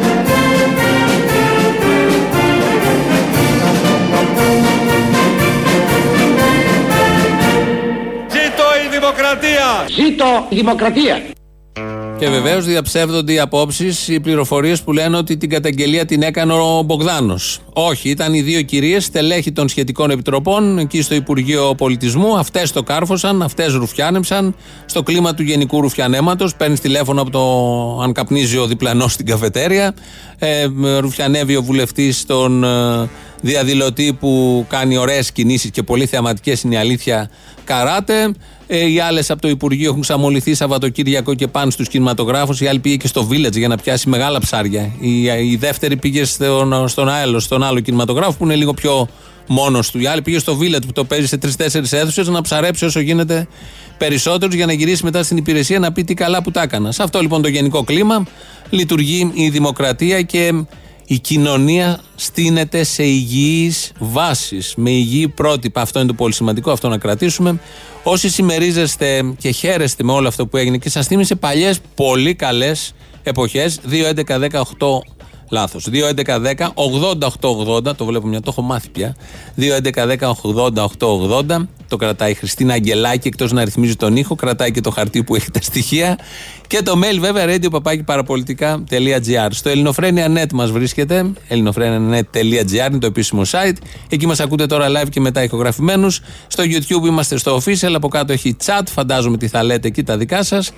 [8.27, 9.85] Ζήτω η δημοκρατία!
[9.87, 11.32] Ζήτω η δημοκρατία!
[12.23, 16.81] Και βεβαίως διαψεύδονται οι απόψεις, οι πληροφορίες που λένε ότι την καταγγελία την έκανε ο
[16.85, 17.59] Μπογδάνος.
[17.73, 22.37] Όχι, ήταν οι δύο κυρίες, στελέχη των σχετικών επιτροπών, εκεί στο Υπουργείο Πολιτισμού.
[22.37, 24.55] Αυτές το κάρφωσαν, αυτές ρουφιάνεψαν.
[24.85, 27.41] Στο κλίμα του γενικού ρουφιανέματος, παίρνεις τηλέφωνο από το
[28.03, 29.93] αν καπνίζει ο διπλανός στην καφετέρια.
[30.39, 30.67] Ε,
[30.99, 33.09] ρουφιανεύει ο βουλευτής τον ε,
[33.43, 37.29] διαδηλωτή που κάνει ωραίες κινήσεις και πολύ θεαματικές είναι η αλήθεια
[37.63, 38.33] καράτε.
[38.67, 42.61] Ε, οι άλλες από το Υπουργείο έχουν ξαμοληθεί Σαββατοκύριακο και πάνε στους κινηματογράφους.
[42.61, 44.91] Η άλλη πήγε και στο Village για να πιάσει μεγάλα ψάρια.
[44.99, 49.07] Η, η δεύτερη πήγε στον, στον, άλλο, στον άλλο κινηματογράφο που είναι λίγο πιο
[49.47, 49.99] μόνος του.
[49.99, 53.47] Η άλλη πήγε στο Village που το παίζει σε τρει-τέσσερι αίθουσες να ψαρέψει όσο γίνεται
[53.97, 56.95] περισσότερους για να γυρίσει μετά στην υπηρεσία να πει τι καλά που τα έκανας.
[56.95, 58.25] Σε αυτό λοιπόν το γενικό κλίμα
[58.69, 60.65] λειτουργεί η δημοκρατία και
[61.07, 65.81] η κοινωνία στείνεται σε υγιείς βάσεις, με υγιή πρότυπα.
[65.81, 67.59] Αυτό είναι το πολύ σημαντικό, αυτό να κρατήσουμε.
[68.03, 72.93] Όσοι συμμερίζεστε και χαίρεστε με όλο αυτό που έγινε και σας θύμισε παλιές πολύ καλές
[73.23, 75.01] εποχές, 2, 11, 10, 8,
[75.53, 75.87] Λάθος.
[75.91, 77.95] 2-11-10-80-8-80.
[77.95, 79.15] Το βλέπω μια, το έχω μάθει πια.
[79.57, 81.67] 2-11-10-80-8-80.
[81.87, 85.35] Το κρατάει η Χριστίνα Αγγελάκη, εκτός να ρυθμίζει τον ήχο, κρατάει και το χαρτί που
[85.35, 86.17] έχει τα στοιχεία.
[86.73, 87.79] Και το mail βέβαια radio
[89.49, 91.31] Στο ελληνοφρένια.net μας βρίσκεται.
[91.47, 93.75] ελληνοφρένια.net.gr είναι το επίσημο site.
[94.09, 96.21] Εκεί μας ακούτε τώρα live και μετά ηχογραφημένους.
[96.47, 97.91] Στο YouTube είμαστε στο official.
[97.93, 98.81] Από κάτω έχει chat.
[98.89, 100.71] Φαντάζομαι τι θα λέτε εκεί τα δικά σας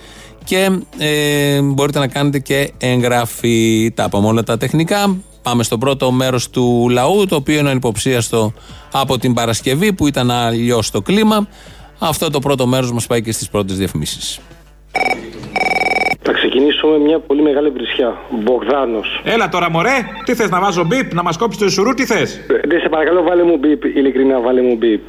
[0.44, 3.92] και ε, μπορείτε να κάνετε και εγγραφή.
[3.96, 5.18] Τα από όλα τα τεχνικά.
[5.42, 8.54] Πάμε στο πρώτο μέρος του λαού, το οποίο είναι ανυποψίαστο
[8.92, 11.48] από την Παρασκευή που ήταν αλλιώς το κλίμα.
[12.00, 14.40] Αυτό το πρώτο μέρος μας πάει και στις πρώτες διαφημίσεις.
[16.28, 18.18] Θα ξεκινήσω με μια πολύ μεγάλη βρισιά.
[18.30, 19.22] Μπογδάνος.
[19.24, 19.98] Έλα τώρα, μωρέ!
[20.26, 23.24] Τι θες να βάζω μπίπ, να μας κόψεις το ισουρού, τι θες; Ναι, σε παρακαλώ,
[23.24, 23.84] βάλε μου μπίπ.
[23.84, 25.08] Ειλικρινά, βάλε μου μπίπ.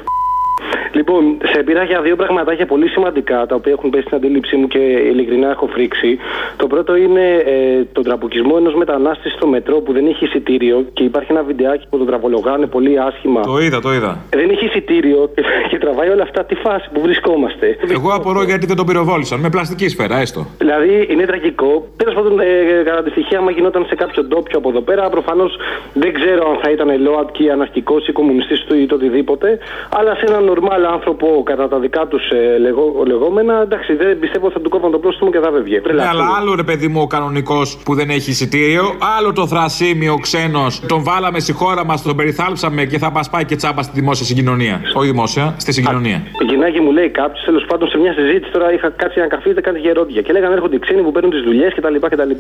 [0.92, 4.66] Λοιπόν, σε πήρα για δύο πραγματάκια πολύ σημαντικά, τα οποία έχουν πέσει στην αντίληψή μου
[4.68, 6.18] και ειλικρινά έχω φρίξει.
[6.57, 11.02] Το πρώτο είναι ε, τον τραμπουκισμό ενός μετανάστη στο μετρό που δεν έχει εισιτήριο και
[11.02, 13.40] υπάρχει ένα βιντεάκι που τον τραβολογάνε πολύ άσχημα.
[13.40, 14.24] Το είδα, το είδα.
[14.31, 15.31] Δεν έχει εισιτήριο
[15.70, 17.76] και τραβάει όλα αυτά τη φάση που βρισκόμαστε.
[17.90, 19.40] Εγώ απορώ γιατί δεν τον πυροβόλησαν.
[19.40, 20.46] Με πλαστική σφαίρα, έστω.
[20.59, 21.87] Δηλαδή είναι τραγικό.
[21.96, 25.57] Τέλος πάντων, ε, κατά τη στοιχεία, άμα γινόταν σε κάποιο ντόπιο από εδώ πέρα, προφανώς
[25.92, 29.59] δεν ξέρω αν θα ήταν ΛΟΑΤ και αναρχικός ή κομμουνιστής του ή το οτιδήποτε,
[29.98, 34.19] αλλά σε ένα νορμάλ άλλο άνθρωπο κατά τα δικά τους ε, λεγό, λεγόμενα, εντάξει, δεν
[34.19, 35.81] πιστεύω θα του κόβαν το πρόστιμο και θα βεβγε.
[35.95, 38.85] Ναι, αλλά άλλο ρε παιδί μου ο κανονικός που δεν έχει εισιτήριο,
[39.19, 40.83] άλλο το θρασίμιο ξένος.
[40.88, 44.27] Τον βάλαμε στη χώρα μας, τον περιθάλψαμε και θα μας πάει και τσάμπα στη δημόσια
[44.27, 44.81] συγκοινωνία.
[44.95, 46.23] Όχι δημόσια, στη συγκοινωνία.
[46.42, 49.53] Η γυναίκα μου λέει κάποιος, τέλος πάντων σε μια συζήτηση τώρα είχα κάτσει ένα καφέ,
[49.53, 51.97] κάτι γερόντια και λέγανε έρχονται οι ξένοι που παίρνουν τις δουλειές κτλ.
[52.01, 52.31] κτλ.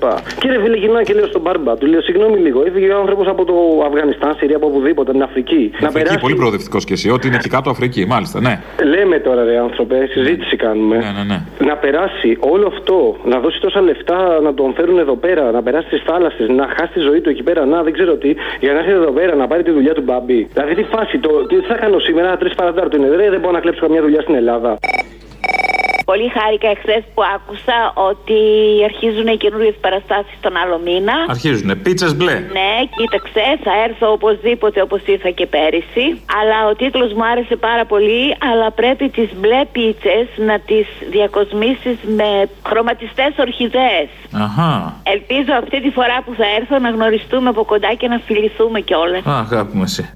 [0.40, 3.44] Κύριε φίλε, γυρνάω και λέω στον μπάρμπα, του λέω συγγνώμη λίγο, έφυγε ο άνθρωπος από
[3.44, 3.54] το
[3.86, 5.70] Αφγανιστάν, Συρία, από οπουδήποτε, την Αφρική.
[5.80, 6.20] Να Αφρική, περάσει.
[6.20, 7.10] πολύ προοδευτικός κι εσύ.
[7.10, 8.60] Ότι είναι εκεί κάτω Αφρική, μάλιστα, ναι.
[8.84, 10.96] Λέμε τώρα ρε άνθρωπε, συζήτηση κάνουμε.
[10.96, 11.66] Ναι, ναι, ναι.
[11.66, 15.88] Να περάσει όλο αυτό, να δώσει τόσα λεφτά να τον φέρουν εδώ πέρα, να περάσει
[15.88, 18.78] τι θάλασσες, να χάσει τη ζωή του εκεί πέρα, να δεν ξέρω τι, για να
[18.78, 20.48] έρθει εδώ πέρα να πάρει τη δουλειά του μπαμπί.
[20.52, 23.60] Δηλαδή τι φάση, το, τι θα κάνω σήμερα, τρεις παρατάρτο είναι, ρε, δεν μπορώ να
[23.60, 24.78] κλέψω καμιά δουλειά στην Ελλάδα.
[26.10, 27.78] Πολύ χάρηκα εχθές που άκουσα
[28.10, 28.40] ότι
[28.90, 31.14] αρχίζουν οι καινούριες παραστάσεις τον άλλο μήνα.
[31.28, 31.74] Αρχίζουνε.
[31.74, 32.36] Πίτσες μπλε.
[32.58, 36.06] Ναι, κοίταξε, θα έρθω οπωσδήποτε όπως ήρθα και πέρυσι.
[36.40, 38.36] Αλλά ο τίτλος μου άρεσε πάρα πολύ.
[38.50, 44.08] Αλλά πρέπει τις μπλε πίτσες να τις διακοσμήσεις με χρωματιστές ορχιδέες.
[44.32, 45.00] Αχά.
[45.02, 49.26] Ελπίζω αυτή τη φορά που θα έρθω να γνωριστούμε από κοντά και να φιληθούμε κιόλας.
[49.26, 50.12] Α, αγάπη μου εσύ.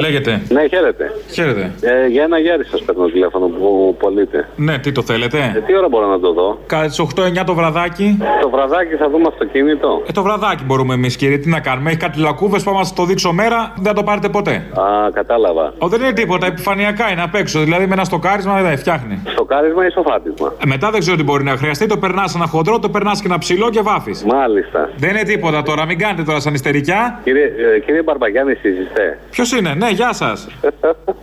[0.00, 0.42] Λέγεται.
[0.48, 1.12] Ναι, χαίρετε.
[1.32, 1.72] Χαίρετε.
[1.80, 4.48] Ε, για ένα γέρι σας παίρνω τηλέφωνο που πωλείτε.
[4.56, 5.52] Ναι, τι το θέλετε.
[5.56, 7.06] Ε, τι ώρα μπορώ να το δω; Κατά τι
[7.40, 8.18] 8-9 το βραδάκι.
[8.40, 10.02] Το βραδάκι θα δούμε αυτοκίνητο.
[10.08, 11.90] Ε, το βραδάκι μπορούμε εμείς, κύριε, τι να κάνουμε.
[11.90, 14.52] Έχει κάτι λακκούβες που άμα σας το δείξω μέρα δεν θα το πάρετε ποτέ.
[14.54, 15.72] Α, κατάλαβα.
[15.78, 17.60] Ο, δεν είναι τίποτα, επιφανειακά είναι απ' έξω.
[17.60, 19.22] Δηλαδή με ένα στοκάρισμα δεν φτιάχνει.
[19.26, 20.52] Στοκάρισμα ή σοφάτισμα.
[20.64, 21.86] Ε, μετά δεν ξέρω τι μπορεί να χρειαστεί.
[21.86, 24.24] Το περνάς ένα χοντρό, το περνάς και ένα ψηλό και βάφεις.
[24.24, 24.90] Μάλιστα.
[24.96, 27.20] Δεν είναι τίποτα τώρα, μην κάνετε τώρα σαν ιστερικιά.
[27.24, 30.48] Κύριε, ε, κύριε Μπαρμπαγιάννη, εσείς είστε; Ποιος είναι, ναι, γεια σας.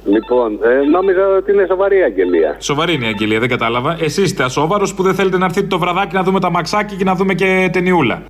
[0.06, 2.56] λοιπόν, ε, νόμιζα ότι είναι σοβαρή η αγγελία.
[2.60, 3.98] Σοβαρή είναι η αγγελία, δεν κατάλαβα.
[4.00, 7.04] Εσείς είστε ασόβαρος που δεν θέλετε να έρθετε το βραδάκι να δούμε τα μαξάκι και
[7.04, 8.24] να δούμε και ταινιούλα.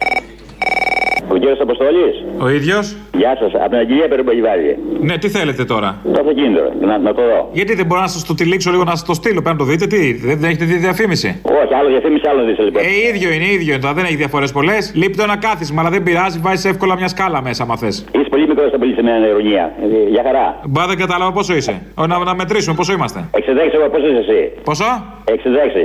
[1.28, 2.26] Ο κύριος Αποστολή.
[2.38, 2.96] Ο ίδιος.
[3.18, 4.78] Γεια σας, από την αγγελία Περιμπογιβάλη.
[5.02, 7.50] Ναι, τι θέλετε τώρα; Το αυτοκίνητο, να, να το δω.
[7.52, 9.72] Γιατί δεν μπορώ να σας το τυλίξω λίγο να σας το στείλω, πρέπει να το
[9.72, 9.86] δείτε.
[9.88, 12.82] Τι, δεν, δεν έχετε δει διαφήμιση; Όχι, άλλο διαφήμιση, άλλο δείτε λοιπόν.
[12.84, 13.82] Ε, ίδιο είναι, ίδιο είναι.
[13.82, 14.92] Τώρα δεν έχει διαφορές πολλές.
[14.96, 18.06] Λείπει το ένα κάθισμα, αλλά δεν πειράζει, βάζεις εύκολα μια σκάλα μέσα, μα θες.
[18.16, 19.72] Είσαι πολύ μικρός στα πολύ σε μια ηρωνία.
[19.84, 20.60] Ε, Για χαρά.
[20.66, 21.82] Μπα δεν κατάλαβα πόσο είσαι.
[21.96, 23.30] Ο, να, να μετρήσουμε πόσο είμαστε.
[23.32, 23.40] 66,
[23.74, 24.86] εγώ πόσο είσαι εσύ; Πόσο;
[25.26, 25.32] 66,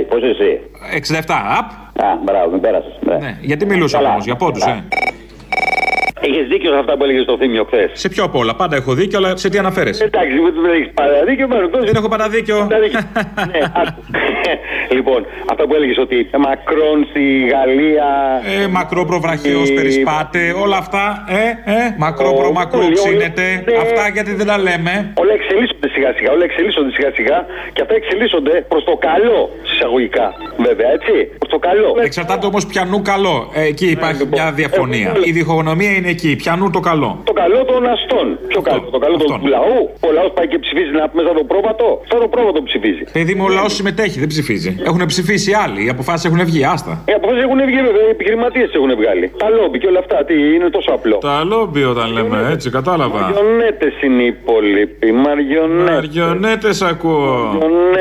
[0.09, 0.59] πόσο είσαι εσύ;
[1.13, 1.21] 67,
[1.59, 1.87] απ.
[2.03, 2.93] Α, μπράβο, με πέρασες.
[3.19, 4.83] Ναι, γιατί μιλούσα όμως, για πόντους, ε.
[6.21, 7.89] Έχεις δίκιο σε αυτά που έλεγες στο θύμιο χθες.
[7.93, 8.55] Σε ποιο απ' όλα.
[8.55, 11.69] Πάντα έχω δίκιο, αλλά σε τι αναφέρεσαι; Εντάξει, δεν έχεις παραδίκιο, μάλλον.
[11.85, 12.57] Δεν έχω παραδίκιο.
[13.51, 14.01] ναι, άκου.
[14.97, 18.07] λοιπόν, αυτά που έλεγες ότι Μακρόν στη Γαλλία.
[18.63, 21.25] Ε, μακρό προβραχαίο η- περισπάτε, όλα αυτά.
[21.29, 23.63] Ε, ε, μακρό Ο- προμακρό ο- ξύνεται.
[23.65, 23.75] ναι.
[23.81, 24.93] Αυτά γιατί δεν τα λέμε.
[25.21, 30.33] Όλα εξελίσσονται σιγά σιγά, όλα εξελίσσονται σιγά σιγά και αυτά εξελίσσονται προς το καλό συσσαγωγικά.
[30.57, 31.13] Βέβαια, έτσι.
[31.39, 31.95] Προς το καλό.
[32.03, 33.49] Εξαρτάται όμως πιανού καλό.
[33.53, 35.15] Ε, εκεί υπάρχει μια διαφωνία.
[35.23, 36.35] Η διχογνωμία είναι εκεί.
[36.35, 37.11] Πιανού το καλό.
[37.23, 38.27] Το καλό των αστών.
[38.47, 39.77] Ποιο καλό, το καλό του λαού.
[40.07, 41.87] Ο λαός πάει και ψηφίζει να μέσα το πρόβατο.
[42.03, 43.03] Αυτό το πρόβατο ψηφίζει.
[43.11, 44.71] Παιδί μου, ο λαός συμμετέχει, δεν ψηφίζει.
[44.89, 45.85] Έχουν ψηφίσει άλλοι.
[45.85, 47.03] Οι αποφάσεις έχουν βγει, άστα.
[47.09, 49.31] Οι αποφάσεις έχουν βγει βέβαια, οι επιχειρηματίες έχουν βγάλει.
[49.37, 51.17] Τα λόμπι και όλα αυτά, τι είναι τόσο απλό.
[51.17, 53.19] Τα λόμπι όταν λέμε, έτσι, κατάλαβα.
[53.19, 55.11] Μαριονέτες είναι οι υπόλοιποι.
[55.11, 55.93] Μαριονέτες.
[55.93, 57.57] Μαριονέτες ακούω.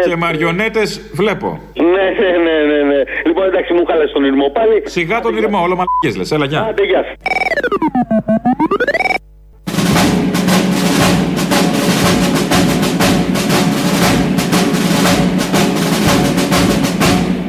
[0.09, 1.61] Και μαριονέτες βλέπω.
[1.75, 3.03] Ναι, ναι, ναι, ναι, ναι.
[3.27, 4.83] Λοιπόν, εντάξει, μου χάλασε τον ήρμο πάλι.
[4.85, 6.31] Σιγά τον ήρμο, όλο μαλακές λες.
[6.31, 6.61] Έλα, γεια.
[6.69, 7.17] Άντε, γεια σας.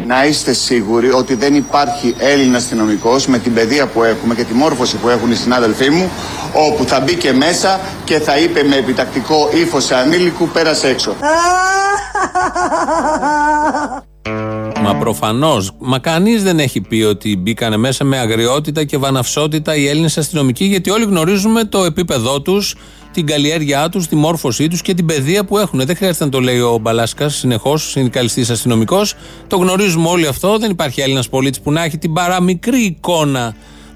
[0.05, 4.53] Να είστε σίγουροι ότι δεν υπάρχει Έλληνα αστυνομικός με την παιδεία που έχουμε και τη
[4.53, 6.09] μόρφωση που έχουν οι συνάδελφοί μου,
[6.53, 11.15] όπου θα μπει και μέσα και θα είπε με επιτακτικό ύφος σε ανήλικου πέρασε έξω.
[14.83, 15.71] Μα προφανώς.
[15.79, 20.65] Μα κανείς δεν έχει πει ότι μπήκανε μέσα με αγριότητα και βαναυσότητα οι Έλληνες αστυνομικοί,
[20.65, 22.75] γιατί όλοι γνωρίζουμε το επίπεδό τους,
[23.11, 25.85] την καλλιέργειά τους, τη μόρφωσή τους και την παιδεία που έχουν.
[25.85, 29.13] Δεν χρειάζεται να το λέει ο Μπαλάσκας συνεχώς, συνδικαλιστής αστυνομικός.
[29.47, 30.57] Το γνωρίζουμε όλοι αυτό.
[30.57, 33.55] Δεν υπάρχει Έλληνας πολίτης που να έχει την παραμικρή εικόνα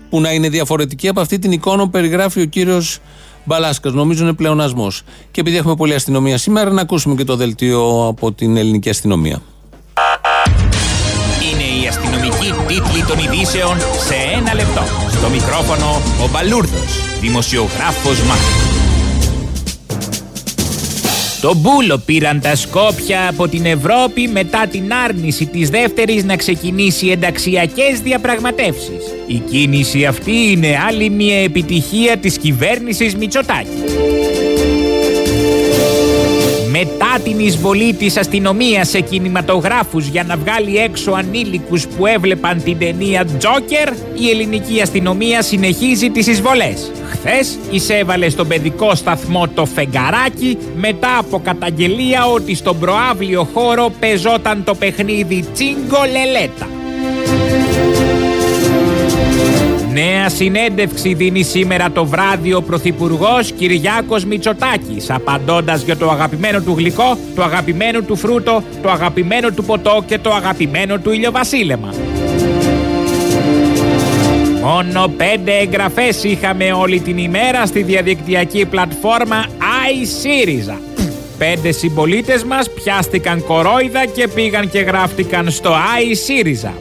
[0.09, 2.99] που να είναι διαφορετική από αυτή την εικόνα που περιγράφει ο κύριος
[3.43, 3.93] Μπαλάσκας.
[3.93, 5.01] Νομίζω είναι πλεονασμός.
[5.31, 9.41] Και επειδή έχουμε πολλή αστυνομία σήμερα, να ακούσουμε και το δελτίο από την ελληνική αστυνομία.
[13.15, 14.81] Των ειδήσεων σε ένα λεπτό.
[15.09, 18.45] Στο μικρόφωνο ο Μπαλούρδος, δημοσιογράφος Μάρκο.
[21.41, 27.07] Το μπούλο πήραν τα Σκόπια από την Ευρώπη μετά την άρνηση της δεύτερης να ξεκινήσει
[27.07, 29.03] ενταξιακές διαπραγματεύσεις.
[29.27, 34.22] Η κίνηση αυτή είναι άλλη μια επιτυχία της κυβέρνησης Μητσοτάκης.
[36.85, 42.63] Μετά Μετά την εισβολή της αστυνομίας σε κινηματογράφους για να βγάλει έξω ανήλικους που έβλεπαν
[42.63, 46.91] την ταινία Τζόκερ, η ελληνική αστυνομία συνεχίζει τις εισβολές.
[47.09, 54.63] Χθες εισέβαλε στον παιδικό σταθμό το Φεγγαράκι μετά από καταγγελία ότι στον προάβλιο χώρο πεζόταν
[54.63, 56.72] το παιχνίδι Τσίγκο Λελέτα.
[59.93, 66.73] Νέα συνέντευξη δίνει σήμερα το βράδυ ο Πρωθυπουργός Κυριάκος Μητσοτάκης, απαντώντας για το αγαπημένο του
[66.77, 71.93] γλυκό, το αγαπημένο του φρούτο, το αγαπημένο του ποτό και το αγαπημένο του ηλιοβασίλεμα.
[74.61, 80.77] Μόνο πέντε εγγραφές είχαμε όλη την ημέρα στη διαδικτυακή πλατφόρμα iSyriza.
[81.37, 86.71] Πέντε συμπολίτες μας πιάστηκαν κορόιδα και πήγαν και γράφτηκαν στο iSyriza.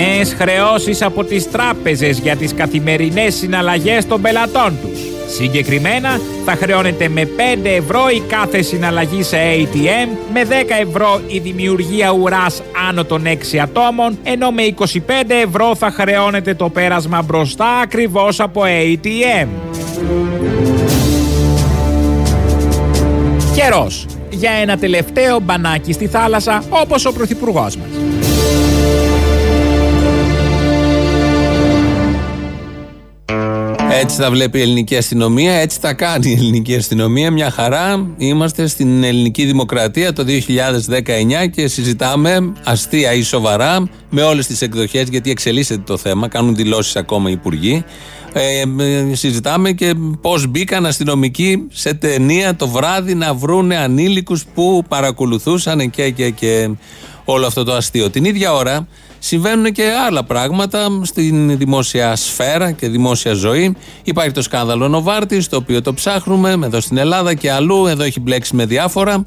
[0.00, 5.00] Νέες χρεώσεις από τις τράπεζες για τις καθημερινές συναλλαγές των πελατών τους.
[5.34, 11.38] Συγκεκριμένα θα χρεώνεται με 5 ευρώ η κάθε συναλλαγή σε ATM, με 10 ευρώ η
[11.38, 17.78] δημιουργία ουράς άνω των 6 ατόμων, ενώ με 25 ευρώ θα χρεώνεται το πέρασμα μπροστά
[17.78, 19.46] ακριβώς από ATM.
[23.54, 27.99] Καιρός για ένα τελευταίο μπανάκι στη θάλασσα όπως ο Πρωθυπουργός μας.
[34.02, 37.30] Έτσι θα βλέπει η ελληνική αστυνομία, έτσι θα κάνει η ελληνική αστυνομία.
[37.30, 38.14] Μια χαρά.
[38.16, 40.24] Είμαστε στην ελληνική δημοκρατία το
[41.44, 46.28] 2019 και συζητάμε αστεία ή σοβαρά με όλες τις εκδοχές γιατί εξελίσσεται το θέμα.
[46.28, 47.84] Κάνουν δηλώσεις ακόμα οι υπουργοί.
[48.32, 48.64] Ε,
[49.12, 56.10] συζητάμε και πώς μπήκαν αστυνομικοί σε ταινία το βράδυ να βρούνε ανήλικους που παρακολουθούσαν και,
[56.10, 56.70] και, και
[57.24, 58.10] όλο αυτό το αστείο.
[58.10, 58.86] Την ίδια ώρα
[59.22, 63.76] Συμβαίνουν και άλλα πράγματα στην δημόσια σφαίρα και δημόσια ζωή.
[64.04, 67.86] Υπάρχει το σκάνδαλο Νοβάρτης, το οποίο το ψάχνουμε εδώ στην Ελλάδα και αλλού.
[67.86, 69.24] Εδώ έχει μπλέξει με διάφορα.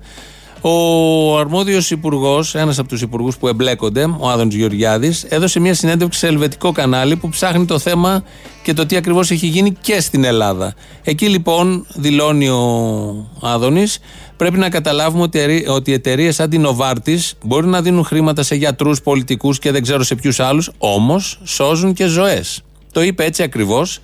[0.65, 6.19] Ο αρμόδιος υπουργός, ένας από τους υπουργούς που εμπλέκονται, ο Άδων Γεωργιάδης, έδωσε μια συνέντευξη
[6.19, 8.23] σε ελβετικό κανάλι που ψάχνει το θέμα
[8.63, 10.73] και το τι ακριβώς έχει γίνει και στην Ελλάδα.
[11.03, 13.99] Εκεί λοιπόν δηλώνει ο Άδωνης,
[14.37, 18.55] πρέπει να καταλάβουμε ότι, ότι οι εταιρείες σαν την Νοβάρτη μπορεί να δίνουν χρήματα σε
[18.55, 22.61] γιατρούς, πολιτικούς και δεν ξέρω σε ποιους άλλους, όμως σώζουν και ζωές.
[22.91, 23.99] Το είπε έτσι ακριβώς.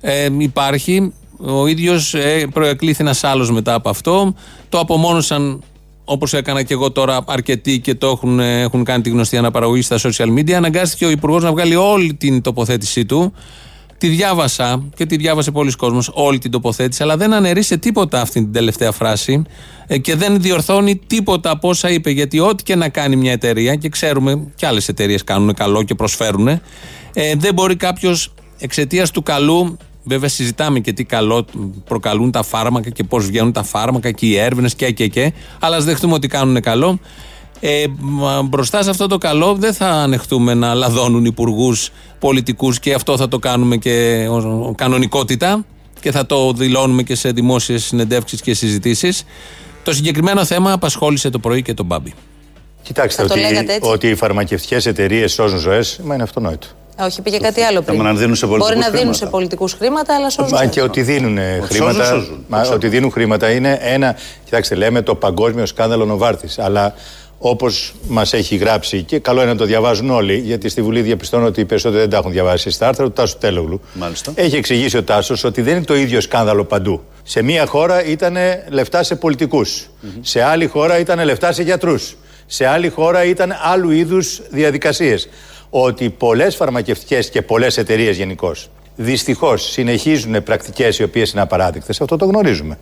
[0.00, 1.12] Ε, υπάρχει.
[1.40, 4.34] Ο ίδιος ε, προεκλήθη ένας άλλος μετά από αυτό.
[4.68, 5.62] Το απομόνωσαν
[6.10, 9.98] όπως έκανα και εγώ τώρα αρκετοί και το έχουν, έχουν κάνει τη γνωστή αναπαραγωγή στα
[9.98, 13.32] social media, αναγκάστηκε ο Υπουργός να βγάλει όλη την τοποθέτησή του.
[13.98, 18.40] Τη διάβασα και τη διάβασε πολλοί κόσμος όλη την τοποθέτηση, αλλά δεν αναιρεί τίποτα αυτή
[18.40, 19.42] την τελευταία φράση
[19.86, 22.10] ε, και δεν διορθώνει τίποτα από όσα είπε.
[22.10, 25.94] Γιατί ό,τι και να κάνει μια εταιρεία, και ξέρουμε και άλλες εταιρείες κάνουν καλό και
[25.94, 26.60] προσφέρουν, ε,
[27.36, 29.76] δεν μπορεί κάποιος εξαιτίας του καλού
[30.08, 31.44] Βέβαια, συζητάμε και τι καλό
[31.84, 35.32] προκαλούν τα φάρμακα και πώς βγαίνουν τα φάρμακα και οι έρευνες και, και, και.
[35.60, 36.98] Αλλά ας δεχτούμε ότι κάνουν καλό.
[37.60, 37.84] Ε,
[38.44, 43.28] μπροστά σε αυτό το καλό δεν θα ανεχτούμε να λαδώνουν υπουργούς πολιτικούς και αυτό θα
[43.28, 44.26] το κάνουμε και
[44.74, 45.64] κανονικότητα
[46.00, 49.24] και θα το δηλώνουμε και σε δημόσιες συνεντεύξεις και συζητήσεις.
[49.82, 52.12] Το συγκεκριμένο θέμα απασχόλησε το πρωί και τον Μπάμπη.
[52.82, 53.40] Κοιτάξτε, ότι,
[53.80, 56.66] ότι οι φαρμακευτικές εταιρείες σώζουν ζωές, μα είναι αυτονόητο.
[57.00, 58.02] Όχι, πήγε κάτι άλλο πριν.
[58.02, 60.58] Να δίνουν σε Μπορεί να δίνουν σε πολιτικούς χρήματα, αλλά σώζουν.
[60.58, 62.04] Μα και ότι δίνουν χρήματα.
[62.04, 64.16] Σώζουν, Μα, ότι δίνουν χρήματα είναι ένα.
[64.44, 66.58] Κοιτάξτε, λέμε το παγκόσμιο σκάνδαλο Νοβάρτης.
[66.58, 66.94] Αλλά
[67.38, 71.46] όπως μας έχει γράψει, και καλό είναι να το διαβάζουν όλοι, γιατί στη Βουλή διαπιστώνω
[71.46, 73.80] ότι οι περισσότεροι δεν τα έχουν διαβάσει, στα άρθρα του Τάσου Τέλογλου.
[73.92, 74.32] Μάλιστα.
[74.34, 77.02] Έχει εξηγήσει ο Τάσος ότι δεν είναι το ίδιο σκάνδαλο παντού.
[77.22, 78.36] Σε μία χώρα ήταν
[78.68, 79.90] λεφτά σε πολιτικούς.
[80.20, 82.16] Σε άλλη χώρα ήταν λεφτά σε γιατρούς.
[82.46, 85.28] Σε άλλη χώρα ήταν άλλου είδους διαδικασίες
[85.70, 88.54] ότι πολλές φαρμακευτικές και πολλές εταιρείες γενικώ
[89.00, 92.00] δυστυχώς συνεχίζουν πρακτικές οι οποίες είναι απαράδεκτες.
[92.00, 92.78] Αυτό το γνωρίζουμε.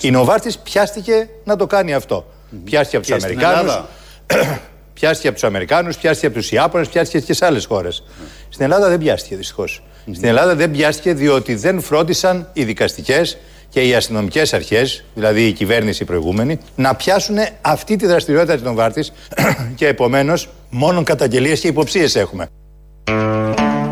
[0.00, 2.26] Η Νοβάρτη πιάστηκε να το κάνει αυτό.
[2.64, 3.80] Πιάστηκε από τους Αμερικάνους.
[4.94, 8.02] πιάστηκε από τους Αμερικάνους, πιάστηκε από τους Ιάπωνες, πιάστηκε και σε άλλες χώρες.
[8.48, 9.82] Στην Ελλάδα δεν πιάστηκε δυστυχώς.
[10.12, 15.52] Στην Ελλάδα δεν πιάστηκε διότι δεν φρόντισαν οι δικαστικές και οι αστυνομικές αρχές, δηλαδή η
[15.52, 19.12] κυβέρνηση η προηγούμενη, να πιάσουν αυτή τη δραστηριότητα της Νοβάρτης
[19.78, 22.46] και επομένως μόνο καταγγελίες και υποψίες έχουμε.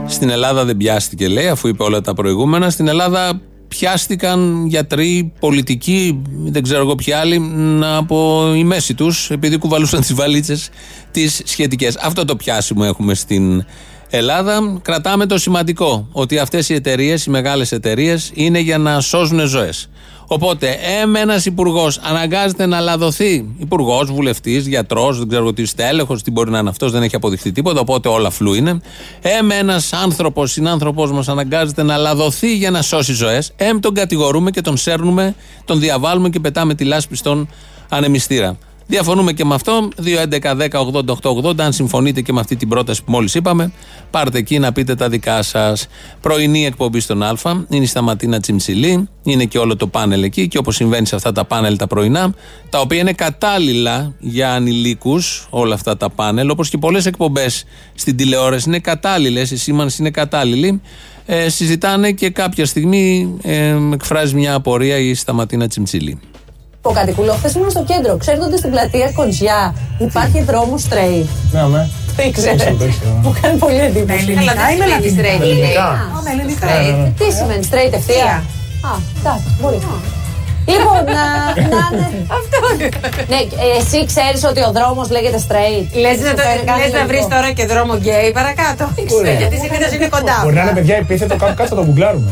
[0.06, 2.70] Στην Ελλάδα δεν πιάστηκε, λέει, αφού είπε όλα τα προηγούμενα.
[2.70, 7.42] Στην Ελλάδα πιάστηκαν γιατροί, πολιτικοί, δεν ξέρω εγώ ποιοι άλλοι,
[7.96, 10.68] από η μέση τους, επειδή κουβαλούσαν τις βαλίτσες
[11.10, 11.96] τις σχετικές.
[11.96, 13.64] Αυτό το πιάσιμο έχουμε στην
[14.10, 14.78] Ελλάδα.
[14.82, 19.88] Κρατάμε το σημαντικό, ότι αυτές οι εταιρείες, οι μεγάλες εταιρείες, είναι για να σώζουν ζωές.
[20.28, 23.54] Οπότε, έμ ένας υπουργός αναγκάζεται να λαδοθεί.
[23.58, 27.52] Υπουργός, βουλευτής, γιατρός, δεν ξέρω τι στέλεχος, τι μπορεί να είναι αυτός, δεν έχει αποδειχθεί
[27.52, 27.80] τίποτα.
[27.80, 28.80] Οπότε όλα φλού είναι.
[29.22, 33.52] Έμ ένας άνθρωπος, συνάνθρωπό μας αναγκάζεται να λαδοθεί για να σώσει ζωές.
[33.56, 35.34] Έμ τον κατηγορούμε και τον σέρνουμε,
[35.64, 37.48] τον διαβάλουμε και πετάμε τη λάσπη στον
[37.88, 38.58] ανεμιστήρα.
[38.86, 39.88] Διαφωνούμε και με αυτό.
[40.04, 41.60] 2.11.10.80.880.
[41.60, 43.72] Αν συμφωνείτε και με αυτή την πρόταση που μόλις είπαμε,
[44.10, 45.86] πάρτε εκεί να πείτε τα δικά σας.
[46.20, 47.36] Πρωινή εκπομπή στον Α.
[47.68, 49.08] Είναι η Σταματίνα Τσιμψιλή.
[49.22, 50.48] Είναι και όλο το πάνελ εκεί.
[50.48, 52.34] Και όπως συμβαίνει σε αυτά τα πάνελ τα πρωινά,
[52.68, 57.64] τα οποία είναι κατάλληλα για ανηλίκους, όλα αυτά τα πάνελ, όπως και πολλές εκπομπές
[57.94, 59.50] στην τηλεόραση είναι κατάλληλες.
[59.50, 60.80] Η σήμανση είναι κατάλληλη.
[61.26, 66.20] Ε, συζητάνε και κάποια στιγμή ε, εκφράζει μια απορία η Σταματίνα Τσιμψιλή.
[66.86, 67.32] Πω κάτι κουλό.
[67.40, 68.12] Χθες ήμουν στο κέντρο.
[68.22, 69.60] Ξέρετε ότι στην πλατεία Κοντζιά
[70.06, 71.28] υπάρχει δρόμος straight.
[71.54, 71.82] Ναι, ναι.
[72.18, 72.56] Δεν ξέρω.
[72.56, 73.16] Το ξέρω.
[73.24, 74.18] Μου κάνει πολύ εντύπωση.
[74.18, 75.42] ελληνικά Αλλά δεν ή με σημαίνει λατινικά; straight.
[75.48, 75.86] Ελληνικά.
[76.16, 76.66] Α, με ελληνικά.
[76.66, 77.08] Ναι, ναι, ναι.
[77.18, 78.32] Τι σημαίνει straight ευθεία;
[78.90, 79.78] Α, εντάξει, μπορεί.
[80.72, 81.24] Λοιπόν, να,
[81.74, 82.08] να είναι.
[82.38, 82.58] Αυτό.
[83.32, 85.86] Ναι, ε, εσύ ξέρεις ότι ο δρόμος λέγεται straight.
[86.04, 87.10] Λες να, Σου το, φέρει κάτι λες να λογικό.
[87.10, 88.84] βρεις τώρα και δρόμο γκέι παρακάτω.
[89.18, 89.36] Ωραία.
[89.40, 90.36] Γιατί συνήθως είναι κοντά.
[90.44, 92.30] Μπορεί να είναι παιδιά επίθετο κάπου κάτω θα το γκουγκλάρουμε.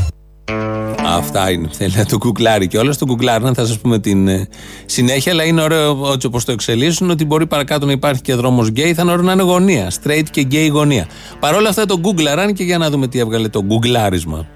[1.06, 1.68] Αυτά είναι.
[1.72, 2.94] Θέλει να το κουκλάρει και όλα.
[2.94, 4.48] Το κουκλάρι θα σας πούμε την ε,
[4.86, 5.32] συνέχεια.
[5.32, 8.94] Αλλά είναι ωραίο έτσι όπως το εξελίσσουν ότι μπορεί παρακάτω να υπάρχει και δρόμος γκέι.
[8.94, 9.92] Θα είναι ωραίο να είναι γωνία.
[10.02, 11.06] Straight και γκέι γωνία.
[11.40, 14.46] Παρ' όλα αυτά το γκουγκλαράνε και για να δούμε τι έβγαλε το γκουγκλάρισμα.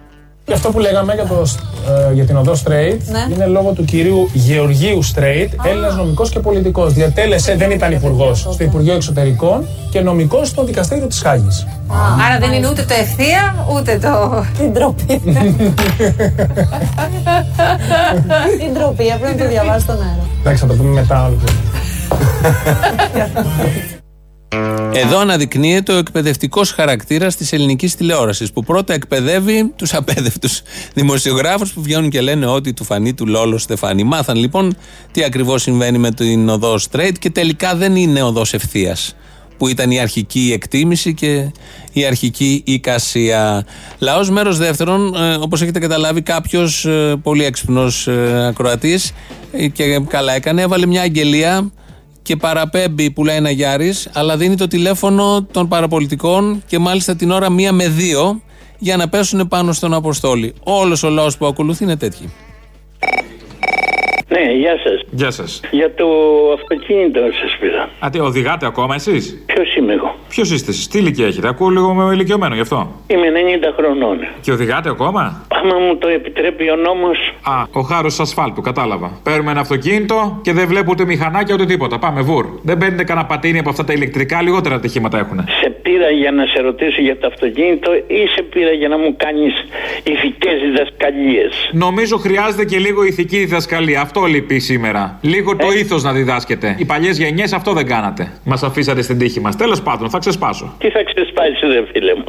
[0.49, 1.43] Και αυτό που λέγαμε για, το,
[2.11, 3.27] ε, για την οδό Στρέιτ Ναι.
[3.35, 6.93] είναι λόγω του κυρίου Γεωργίου Στρέιτ, Έλληνας νομικός και πολιτικός.
[6.93, 11.67] Διατέλεσε, δεν ήταν υπουργός στο Υπουργείο Εξωτερικών και νομικός στο δικαστήριο της Χάγης.
[12.27, 14.45] Άρα δεν είναι ούτε το ευθεία, ούτε το...
[14.59, 15.07] Ντροπή.
[18.59, 20.27] Την τροπή, πρέπει να το διαβάσει στον αέρα.
[20.41, 21.25] Εντάξει, θα το πούμε μετά.
[21.25, 21.37] όλο.
[24.93, 30.63] Εδώ αναδεικνύεται ο εκπαιδευτικός χαρακτήρας της ελληνικής τηλεόρασης που πρώτα εκπαιδεύει τους απέδευτους
[30.95, 34.05] δημοσιογράφους που βγαίνουν και λένε ότι του φανεί του Λόλο Στεφάνη.
[34.05, 34.77] Μάθαν λοιπόν
[35.13, 39.17] τι ακριβώς συμβαίνει με την οδό straight και τελικά δεν είναι οδός ευθείας.
[39.59, 41.51] Που ήταν η αρχική εκτίμηση και
[41.93, 43.67] η αρχική εικασία.
[43.99, 46.87] Λαός μέρος δεύτερον, ε, όπως έχετε καταλάβει, κάποιος
[47.23, 49.13] πολύ έξυπνος ε, ακροατής
[49.73, 51.71] και καλά έκανε, έβαλε μια αγγελία
[52.29, 57.31] και παραπέμπει που λέει ένα Γιάρης, αλλά δίνει το τηλέφωνο των παραπολιτικών και μάλιστα την
[57.31, 58.41] ώρα μία με δύο
[58.79, 60.55] για να πέσουν πάνω στον Αποστόλη.
[60.63, 62.33] Όλος ο λαός που ακολουθεί είναι τέτοιοι.
[64.29, 65.03] Ναι, γεια σας.
[65.11, 65.61] Γεια σας.
[65.71, 66.07] Για το
[66.55, 67.89] αυτοκίνητο σας πήρα.
[67.99, 71.69] Α, τι, οδηγάτε ακόμα εσείς; Ποιος είμαι εγώ; Ποιος είστε εσείς, τι ηλικία έχετε, ακούω
[71.69, 72.91] λίγο με ηλικιωμένο γι' αυτό.
[73.07, 74.19] Είμαι 90 χρονών.
[74.41, 77.19] Και οδηγάτε ακόμα; Άμα μου το επιτρέπει ο νόμος.
[77.43, 79.21] Α, ο χάρος ασφάλτου, κατάλαβα.
[79.23, 81.99] Παίρνουμε ένα αυτοκίνητο και δεν βλέπω ούτε μηχανάκια ούτε τίποτα.
[81.99, 82.47] Πάμε, βουρ.
[82.63, 85.45] Δεν παίρνετε κανένα πατίνι από αυτά τα ηλεκτρικά, λιγότερα ατυχήματα έχουν.
[85.63, 89.17] Σε πήρα για να σε ρωτήσω για το αυτοκίνητο ή σε πήρα για να μου
[89.17, 89.53] κάνεις
[90.03, 94.01] ηθικές διδασκαλίες; Νομίζω χρειάζεται και λίγο ηθική διδασκαλία.
[94.01, 95.19] Αυτό λείπει σήμερα.
[95.21, 96.75] Λίγο το ήθος να διδάσκεται.
[96.79, 98.33] Οι παλιές γενιές αυτό δεν κάνατε.
[98.45, 99.57] Μας αφήσατε στην τύχη μας.
[99.57, 100.75] Τέλος πάντων, θα ξεσπάσω.
[100.79, 102.25] Τι θα ξεσπάσει, ρε φίλε μου;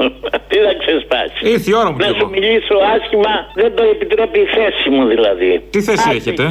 [0.47, 2.29] Τι θα ξεσπάσει; Ήρθε η ώρα μου Να κι σου εγώ.
[2.29, 5.63] μιλήσω άσχημα, δεν το επιτρέπει η θέση μου δηλαδή.
[5.69, 6.43] Τι θέση Α, έχετε;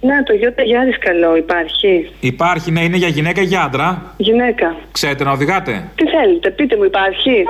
[0.00, 2.10] Να, το Toyota Yaris καλό υπάρχει.
[2.20, 4.76] Υπάρχει, ναι, είναι για γυναίκα ή για άντρα; Γυναίκα.
[4.92, 7.44] Ξέρετε να οδηγάτε; Τι θέλετε, πείτε μου, υπάρχει;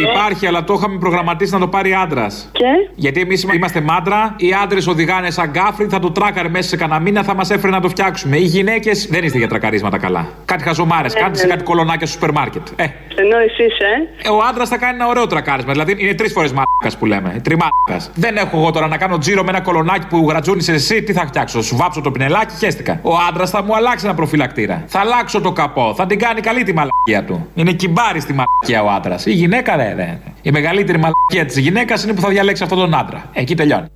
[0.00, 2.50] Υπάρχει, αλλά το είχαμε προγραμματίσει να το πάρει άντρας.
[2.52, 6.76] Και; Γιατί εμείς είμαστε μάντρα, οι άντρες οδηγάνε σαν κάφροι, θα το τράκαρε μέσα σε
[6.76, 8.36] κανένα μήνα, θα μας έφερε να το φτιάξουμε.
[8.36, 10.28] Οι γυναίκες δεν είστε για τρακαρίσματα καλά.
[10.44, 12.66] Κάτι χαζομάρες, Ναι, κάντε σε κάτι κολονάκια στο σούπερ μάρκετ.
[12.76, 12.84] Ε,
[13.14, 15.72] Ενώ εσύ ε; ε, ο άντρας θα κάνει ένα ωραίο τρακάρισμα.
[15.72, 17.40] Δηλαδή είναι τρεις φορές μάρκα που λέμε.
[17.44, 18.10] Τριμάρκα.
[18.14, 21.20] Δεν έχω εγώ τώρα να κάνω τζίρο με ένα κολονάκι που γρατζούνει εσύ, τι θα
[21.48, 21.62] φτιάξω.
[21.68, 22.98] Σου βάψω το πινελάκι, χέστηκα.
[23.02, 24.84] Ο άντρας θα μου αλλάξει ένα προφυλακτήρα.
[24.86, 27.48] Θα αλλάξω το καπό, θα την κάνει καλή τη μαλακία του.
[27.54, 29.26] Είναι κυμπάρι στη μαλακία ο άντρας.
[29.26, 30.18] Η γυναίκα ρε, ρε.
[30.42, 33.24] Η μεγαλύτερη μαλακία της γυναίκας είναι που θα διαλέξει αυτόν τον άντρα.
[33.32, 33.86] Εκεί τελειώνει.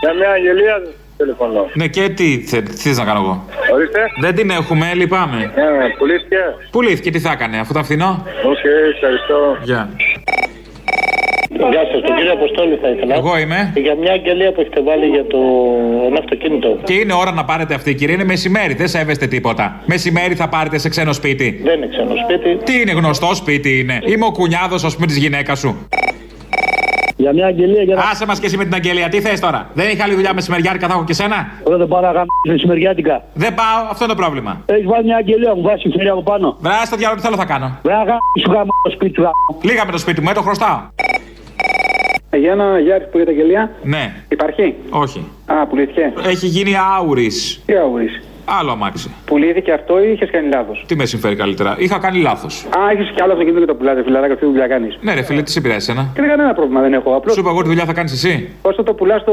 [0.00, 0.82] Για μια αγγελία
[1.16, 1.70] τηλεφωνώ.
[1.74, 4.00] Ναι, και τι, θε, τι θες να κάνω εγώ; Ορίστε.
[4.20, 5.36] Δεν την έχουμε, λυπάμαι.
[5.36, 6.36] Ναι, πουλήθηκε.
[6.70, 8.58] Πουλήθηκε, τι θα έκανε, αφού ήταν φθηνό; Οκ,
[8.94, 9.56] ευχαριστώ.
[9.62, 9.88] Γεια.
[11.50, 13.14] Γεια σας, τον κύριο Αποστόλη θα ήθελα.
[13.14, 13.72] Εγώ είμαι.
[13.76, 15.38] Για μια αγγελία που έχετε βάλει για το
[16.06, 16.78] ένα αυτοκίνητο.
[16.84, 19.80] Και είναι ώρα να πάρετε αυτή, κύριε; Είναι μεσημέρι, δεν σέβεστε τίποτα.
[19.86, 21.60] Μεσημέρι θα πάρετε σε ξένο σπίτι.
[21.64, 22.64] Δεν είναι ξένο σπίτι.
[22.64, 25.88] Τι είναι γνωστό σπίτι είναι; Είμαι ο κουνιάδος, ας πούμε, της γυναίκας σου.
[27.18, 28.02] Για μια αγγελία για να.
[28.02, 30.86] Άσε μας και εσύ με την αγγελία, τι θες τώρα; Δεν έχει άλλη δουλειά μεσημεριάτικα,
[30.86, 31.36] θα έχω και σένα;
[31.66, 33.24] Εγώ δεν πάω να κάνω μεσημεριάτικα.
[33.34, 34.62] Δεν πάω, αυτό είναι το πρόβλημα.
[34.66, 36.56] Έχεις βάλει μια αγγελία μου, βάζει χέρια από πάνω.
[36.60, 37.78] Βρά στο διάλογο, τι θέλω θα κάνω.
[37.82, 38.04] Βρά
[38.42, 39.60] σου γάμο το σπίτι σου γάμο.
[39.62, 40.78] Λίγα με το σπίτι μου, ε, το χρωστάω.
[42.36, 43.70] Για ένα Γιάρη που για τα γελία.
[43.82, 44.14] Ναι.
[44.28, 45.24] Υπάρχει; Όχι.
[45.46, 46.12] Α, πουλήθηκε.
[46.26, 47.30] Έχει γίνει άουρη.
[47.66, 48.08] Τι άουρη.
[48.58, 49.10] Άλλο αμάξι.
[49.24, 51.74] Πουλήθηκε αυτό ή είχες κάνει λάθος; Τι με συμφέρει καλύτερα.
[51.78, 52.66] Είχα κάνει λάθος.
[52.78, 54.98] Α, έχει κι άλλο αυτοκίνητο και το πουλάτε, φιλαράκι, αυτή τη δουλειά κάνεις.
[55.00, 56.10] Ναι, ρε φίλε, τι σε πειράζει ένα.
[56.14, 57.14] Και κανένα πρόβλημα δεν έχω.
[57.14, 57.34] Απλώς.
[57.34, 58.48] Σου είπα εγώ τι δουλειά θα κάνεις εσύ.
[58.62, 59.32] Όσο το πουλάς στο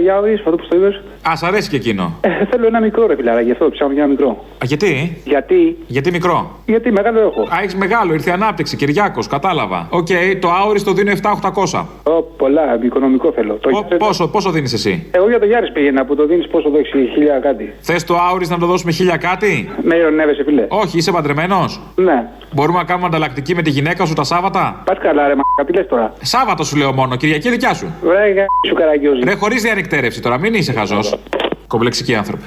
[0.00, 1.00] Για Audi, αυτό που το είδες.
[1.28, 2.18] Α, σ' αρέσει και εκείνο.
[2.20, 4.28] Ε, θέλω ένα μικρό ρε φιλαράκι, γι' αυτό ψάχνω για ένα μικρό.
[4.30, 7.40] Α, γιατί; Γιατί; Γιατί μικρό; Γιατί μεγάλο έχω.
[7.42, 9.86] Α, έχεις μεγάλο, ήρθε η ανάπτυξη, Κυριάκος, κατάλαβα.
[9.90, 10.06] Οκ,
[10.40, 11.86] το Auris το δίνω 7-800.
[12.02, 13.54] Ω, πολλά, οικονομικό θέλω.
[13.54, 16.68] Το Πο- πόσο, πόσο δίνεις εσύ; Εγώ για το Γιάρη πήγαινα που το δίνεις πόσο
[16.70, 17.72] δώσει, χίλια κάτι.
[17.80, 20.64] Θες το Auris το να το δώσουμε χίλια κάτι; Με ειρωνεύεσαι, φίλε.
[20.68, 22.26] Όχι, είσαι παντρεμένος; Ναι.
[22.52, 25.72] Μπορούμε να κάνουμε ανταλλακτική με τη γυναίκα σου τα Σάββατα; Πας καλά, ρε μα, τι
[25.72, 27.94] λες τώρα; Σάββατο σου λέω μόνο, Κυριακή δικιά σου.
[28.02, 29.20] Ρε, γα- σου καραγκιόζη.
[29.24, 31.18] Ρε, χωρίς διανυκτέρευση τώρα, μην είσαι χαζός.
[31.66, 32.44] Κομπλεξικοί άνθρωποι.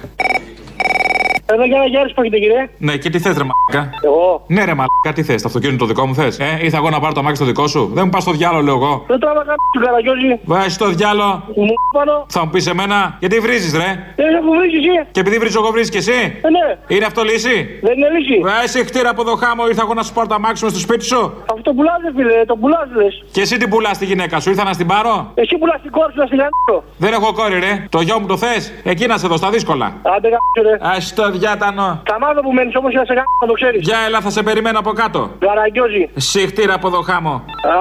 [1.53, 2.69] Εδώ για ένα Γιάρη που έχετε, κύριε.
[2.77, 4.43] Ναι, και τι θες, ρε μαλάκα; Εγώ.
[4.47, 6.99] Ναι, ρε μαλάκα, τι θες, το αυτοκίνητο το δικό μου θες; Ε, ήρθα εγώ να
[6.99, 7.91] πάρω το αμάξι το δικό σου.
[7.93, 9.03] Δεν μου πας στο διάλογο, λέω εγώ.
[9.07, 10.39] Δεν τράβα κάποιο του καραγκιόζη.
[10.43, 11.43] Βάζει το διάλογο.
[11.55, 12.25] Μου πάνω.
[12.29, 13.89] Θα μου πεις εμένα, γιατί βρίζεις, ρε;
[14.21, 15.07] Δεν έχω βρει εσύ.
[15.11, 16.95] Και επειδή βρίζω εγώ, βρίζει και εσύ; Ε, ναι.
[16.95, 18.37] Είναι αυτό λύση; Δεν είναι λύση.
[18.49, 21.05] Βάζει χτύρα από εδώ χάμω, ήρθα εγώ να σου πάρω το αμάξι μου στο σπίτι
[21.05, 21.21] σου.
[21.51, 23.23] Αυτό το πουλάτε, φίλε, το πουλάτε λες.
[23.31, 26.11] Και εσύ την πουλάς τη γυναίκα σου, ήρθα να στην πάρω; Εσύ πουλάς την κόρη
[26.13, 26.83] σου να στην κάνω.
[26.97, 27.85] Δεν έχω κόρη, ρε.
[27.89, 29.85] Το γιο μου το θες; Εκεί να σε δω στα δύσκολα.
[30.15, 30.73] Άντε κάποιο ρε.
[30.89, 31.87] Α το διάτανο.
[32.11, 33.79] Τα μάθω που μένεις όμως για να σε κάνω, να το ξέρεις.
[33.89, 35.21] Για έλα, θα σε περιμένω από κάτω.
[35.45, 36.03] Καραγκιόζη.
[36.29, 37.35] Συχτήρα από εδώ χάμω.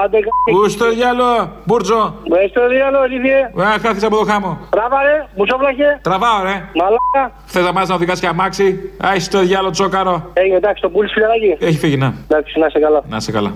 [0.05, 0.51] Άντε κάποιο.
[0.53, 1.29] Πού στο διάλο,
[1.67, 2.03] Μπούρτζο.
[2.33, 3.41] Με στο διάλογο, ηλίθιε.
[3.67, 4.51] Α, χάθησα από εδώ χάμω.
[4.75, 5.89] Τράβα ρε, μου σόφλαχε.
[6.03, 6.57] Τραβάω, ρε.
[6.81, 7.23] Μαλάκα.
[7.53, 8.67] Θες να μάθει να οδηγάς και αμάξι;
[9.09, 10.31] Α, το διάλο τσόκαρο.
[10.33, 11.51] Έγινε εντάξει, το πουλί φιλαράκι.
[11.59, 12.15] Έχει φύγει, να.
[12.29, 13.01] Εντάξει, να είσαι καλά.
[13.09, 13.53] Να σε καλά.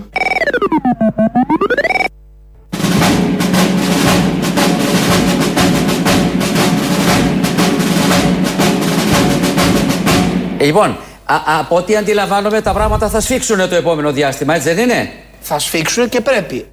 [10.65, 15.09] Λοιπόν, α, από ό,τι αντιλαμβάνομαι τα πράγματα θα σφίξουν το επόμενο διάστημα, έτσι δεν είναι;
[15.39, 16.65] Θα σφίξουν και πρέπει.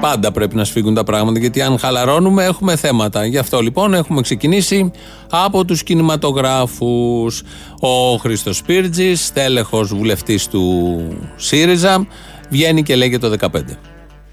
[0.00, 3.26] Πάντα πρέπει να σφίγγουν τα πράγματα γιατί αν χαλαρώνουμε έχουμε θέματα.
[3.26, 4.90] Γι' αυτό λοιπόν έχουμε ξεκινήσει
[5.30, 7.42] από τους κινηματογράφους.
[7.80, 10.98] Ο Χρήστος Σπίρτζης, τέλεχος βουλευτής του
[11.36, 12.06] ΣΥΡΙΖΑ,
[12.48, 13.78] βγαίνει και λέγεται το 15.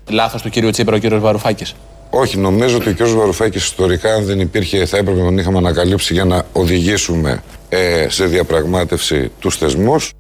[0.10, 1.76] Λάθος του κύριου Τσίπρα ο κύριος Βαρουφάκης.
[2.10, 3.07] Όχι, νομίζω ότι ο κ.
[3.07, 8.05] Βαρουφάκης ιστορικά, αν δεν υπήρχε, θα έπρεπε να τον είχαμε ανακαλύψει για να οδηγήσουμε ε,
[8.10, 10.12] σε διαπραγμάτευση τους θεσμούς.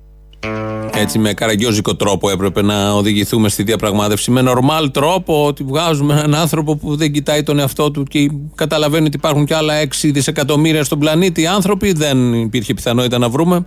[0.93, 4.31] Έτσι με καραγκιόζικο τρόπο έπρεπε να οδηγηθούμε στη διαπραγμάτευση.
[4.31, 9.05] Με νορμάλ τρόπο ότι βγάζουμε έναν άνθρωπο που δεν κοιτάει τον εαυτό του και καταλαβαίνει
[9.05, 11.91] ότι υπάρχουν και άλλα 6 δισεκατομμύρια στον πλανήτη άνθρωποι.
[11.91, 13.65] Δεν υπήρχε πιθανότητα να βρούμε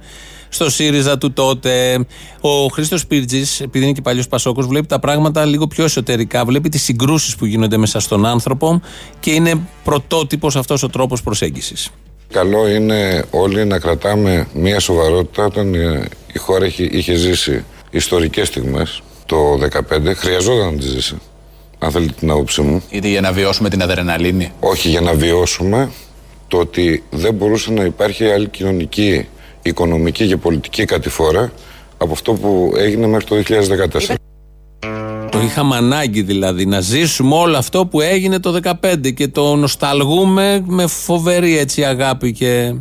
[0.54, 2.04] στο ΣΥΡΙΖΑ του τότε.
[2.40, 6.44] Ο Χρήστος Πίρτζη, επειδή είναι και παλιός Πασόκος, βλέπει τα πράγματα λίγο πιο εσωτερικά.
[6.44, 8.80] Βλέπει τις συγκρούσεις που γίνονται μέσα στον άνθρωπο
[9.20, 11.90] και είναι πρωτότυπος αυτός ο τρόπος προσέγγισης.
[12.32, 18.48] Καλό είναι όλοι να κρατάμε μια σοβαρότητα όταν ε, η χώρα είχε, είχε ζήσει ιστορικές
[18.48, 20.14] στιγμές το 2015.
[20.14, 21.16] Χρειαζόταν να τη ζήσει,
[21.78, 22.82] αν θέλετε την άποψή μου.
[22.90, 24.52] Είτε για να βιώσουμε την αδρεναλίνη.
[24.60, 25.90] Όχι για να βιώσουμε
[26.48, 29.26] το ότι δεν μπορούσε να υπάρχει άλλη κοινωνική,
[29.62, 31.52] οικονομική και πολιτική κατηφόρα
[31.98, 33.36] από αυτό που έγινε μέχρι το
[34.08, 34.14] 2014.
[35.30, 40.62] Το είχαμε ανάγκη δηλαδή να ζήσουμε όλο αυτό που έγινε το 2015 και το νοσταλγούμε
[40.66, 42.74] με φοβερή έτσι αγάπη και,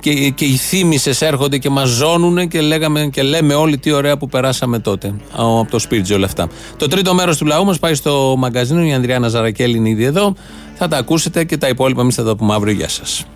[0.00, 4.16] και, και οι θύμησες έρχονται και μας ζώνουν και, λέγαμε, και λέμε όλοι τι ωραία
[4.16, 6.48] που περάσαμε τότε από το Σπίρτζι όλα αυτά.
[6.76, 10.34] Το τρίτο μέρος του λαού μας πάει στο μαγκαζίνο, η Ανδριάνα Ναζαρακέλη είναι ήδη εδώ,
[10.74, 13.26] θα τα ακούσετε και τα υπόλοιπα εμείς θα τα πούμε αύριο, γεια σας.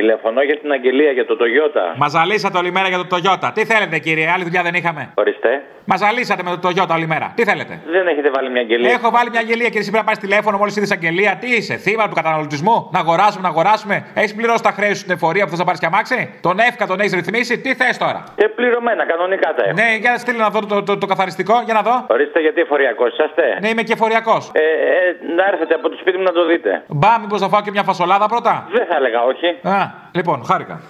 [0.00, 1.84] Τηλεφωνώ για την αγγελία για το Toyota.
[1.96, 3.48] Μας ζαλίσατε όλη μέρα για το Toyota.
[3.54, 5.62] Τι θέλετε, κύριε, άλλη δουλειά δεν είχαμε; Ορίστε.
[5.84, 7.32] Μας ζαλίσατε με το Toyota όλη μέρα.
[7.36, 8.90] Τι θέλετε; Δεν έχετε βάλει μια αγγελία.
[8.90, 11.36] Έχω βάλει μια αγγελία και εσύ πρέπει να πάρει τηλέφωνο μόλις είδες αγγελία.
[11.40, 14.06] Τι είσαι, θύμα του καταναλωτισμού; Να αγοράσουμε, να αγοράσουμε.
[14.14, 16.86] Έχεις πληρώσει τα χρέη σου στην εφορία που θες να πάρεις και αμάξι; Τον εύκα
[16.86, 19.74] τον έχεις ρυθμίσει; Τι θες τώρα; Και πληρωμένα, κανονικά τα έχω.
[19.74, 22.04] Ναι, για να στείλει να δω το, το, το, το καθαριστικό, για να δω.
[22.08, 24.50] Ορίστε γιατί εφοριακός είσαστε; Ναι, είμαι και εφοριακός.
[24.52, 26.82] Ε, ε, να έρθετε από το σπίτι μου να το δείτε.
[26.88, 29.46] Μπα, μήπως θα φάω και μια φασολάδα πρώτα; Δεν θα έλεγα όχι.
[29.62, 30.80] Α, λοιπόν, χάρηκα.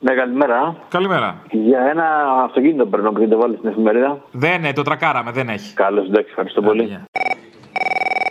[0.00, 0.76] Ναι, καλημέρα.
[0.88, 1.42] Καλημέρα.
[1.50, 2.04] Για ένα
[2.44, 4.18] αυτοκίνητο παίρνω πριν το βάλεις στην εφημερίδα.
[4.30, 5.74] Δεν, ναι, το τρακάραμε, δεν έχει.
[5.74, 6.98] Καλώς, εντάξει, ευχαριστώ πολύ.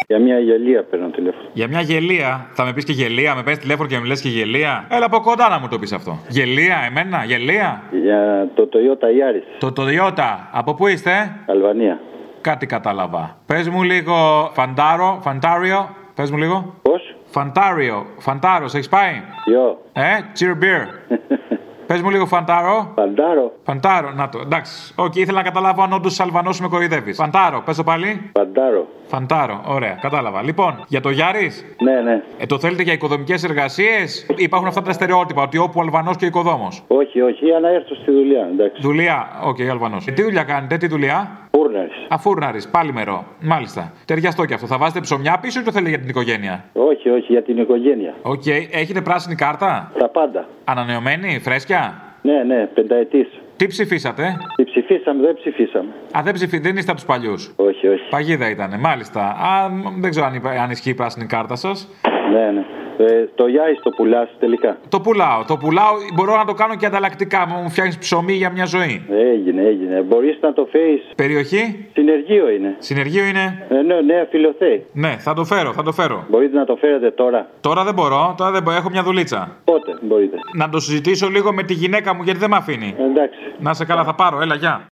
[0.07, 1.43] Για μια γελία παίρνω τηλέφωνο.
[1.53, 4.29] Για μια γελία, θα με πεις και γελία, με παίρνει τηλέφωνο και με λες και
[4.29, 4.85] γελία.
[4.89, 6.19] Έλα από κοντά να μου το πεις αυτό.
[6.27, 7.81] Γελία, εμένα, γελία.
[7.91, 9.43] Για το Toyota Yaris.
[9.59, 11.11] Το Toyota, από πού είστε;
[11.47, 11.99] Αλβανία.
[12.41, 13.37] Κάτι κατάλαβα.
[13.45, 15.95] Πες μου λίγο φαντάρο, φαντάριο.
[16.15, 16.73] Πες μου λίγο.
[16.81, 19.81] Πώς; Φαντάριο, φαντάρο, έχεις πάει; Γιο.
[19.93, 20.01] Ε,
[20.39, 20.87] cheer beer.
[21.87, 22.91] Πες μου λίγο φαντάρο.
[22.95, 23.51] Φαντάρο.
[23.63, 24.39] Φαντάρο, να το.
[24.39, 24.93] Εντάξει.
[24.95, 27.15] Οκ, ήθελα να καταλάβω αν όντως Αλβανό με κοροϊδεύεις.
[27.15, 28.31] Φαντάρο, πες το πάλι.
[28.33, 28.87] Φαντάρο.
[29.07, 30.41] Φαντάρο, ωραία, κατάλαβα.
[30.43, 31.65] Λοιπόν, για το Yaris.
[31.83, 32.23] Ναι, ναι.
[32.37, 36.83] Ε, το θέλετε για οικοδομικές εργασίες; Υπάρχουν αυτά τα στερεότυπα ότι όπου Αλβανός και οικοδόμος.
[36.87, 38.81] Όχι, όχι, για να έρθω στη δουλειά, εντάξει.
[38.81, 40.07] Δουλειά, OK, okay, Αλβανός.
[40.07, 41.89] Ε, τι δουλειά κάνετε, τι δουλειά; Φούρνε.
[42.13, 43.25] Α, φούρναρη, πάλι μερό.
[43.41, 43.91] Μάλιστα.
[44.05, 44.67] Ταιριαστό κι αυτό.
[44.67, 48.13] Θα βάζετε ψωμιά πίσω ή το θέλει για την οικογένεια; Όχι, όχι, για την οικογένεια.
[48.21, 48.45] Οκ.
[48.71, 50.47] Έχετε πράσινη κάρτα; Τα πάντα.
[50.63, 53.27] Ανανεωμένη, φρέσκια; Ναι, ναι, πενταετής.
[53.55, 55.89] Τι ψηφίσατε; Τι ψηφίσαμε, δεν ψηφίσαμε.
[56.17, 56.59] Α, δεν, ψηφί...
[56.59, 57.53] δεν είστε από τους παλιούς.
[57.55, 58.09] Όχι, όχι.
[58.09, 59.21] Παγίδα ήταν, μάλιστα.
[59.21, 61.89] Α, μ, δεν ξέρω αν, υπά- αν ισχύει η πράσινη κάρτα σας.
[62.31, 62.65] Ναι, ναι.
[62.97, 65.43] Ε, το Yaris το πουλάς τελικά; Το πουλάω.
[65.47, 65.93] Το πουλάω.
[66.13, 67.45] Μπορώ να το κάνω και ανταλλακτικά.
[67.47, 69.05] Μου φτιάχνεις ψωμί για μια ζωή.
[69.09, 70.01] Έγινε, έγινε.
[70.01, 71.01] Μπορείς να το φέρεις.
[71.15, 72.75] Περιοχή; Συνεργείο είναι.
[72.79, 74.85] Συνεργείο είναι; Ε, ναι, Νέα Φιλοθέη.
[74.93, 76.25] Ναι, θα το φέρω, θα το φέρω.
[76.29, 78.77] Μπορείτε να το φέρετε τώρα; Τώρα δεν μπορώ, τώρα δεν μπορώ.
[78.77, 79.57] Έχω μια δουλίτσα.
[79.63, 82.95] Πότε μπορείτε; Να το συζητήσω λίγο με τη γυναίκα μου γιατί δεν με αφήνει.
[83.09, 83.39] Εντάξει.
[83.59, 84.41] Να σε καλά, θα πάρω.
[84.41, 84.87] Έλα, γεια.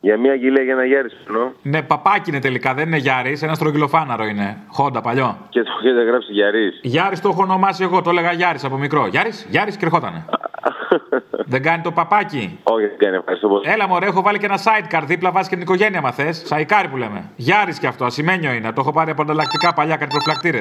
[0.00, 1.50] Για μια γυλαία για ένα Γιάρη εννοώ.
[1.62, 3.42] Ναι, παπάκι είναι τελικά, δεν είναι Γιάρης.
[3.42, 4.56] Ένα στρογγυλοφάναρο είναι.
[4.68, 5.36] Χόντα παλιό.
[5.48, 6.80] Και το έχετε γράψει Γιάρης.
[6.82, 9.06] Γιάρης το έχω ονομάσει εγώ, το έλεγα Γιάρης από μικρό.
[9.06, 10.24] Γιάρης, Γιάρης και ερχότανε.
[11.52, 12.58] δεν κάνει το παπάκι.
[12.62, 13.70] Όχι, δεν κάνει, ευχαριστώ πολύ.
[13.70, 16.42] Έλα, μωρέ, έχω βάλει και ένα sidecar δίπλα, βάζεις και την οικογένεια, μα θες.
[16.46, 17.30] Σαϊκάρι που λέμε.
[17.36, 18.72] Γιάρης κι αυτό, ασημένιο είναι.
[18.72, 20.60] Το έχω πάρει από ανταλλακτικά παλιά, κάτι προφυλακτήρε.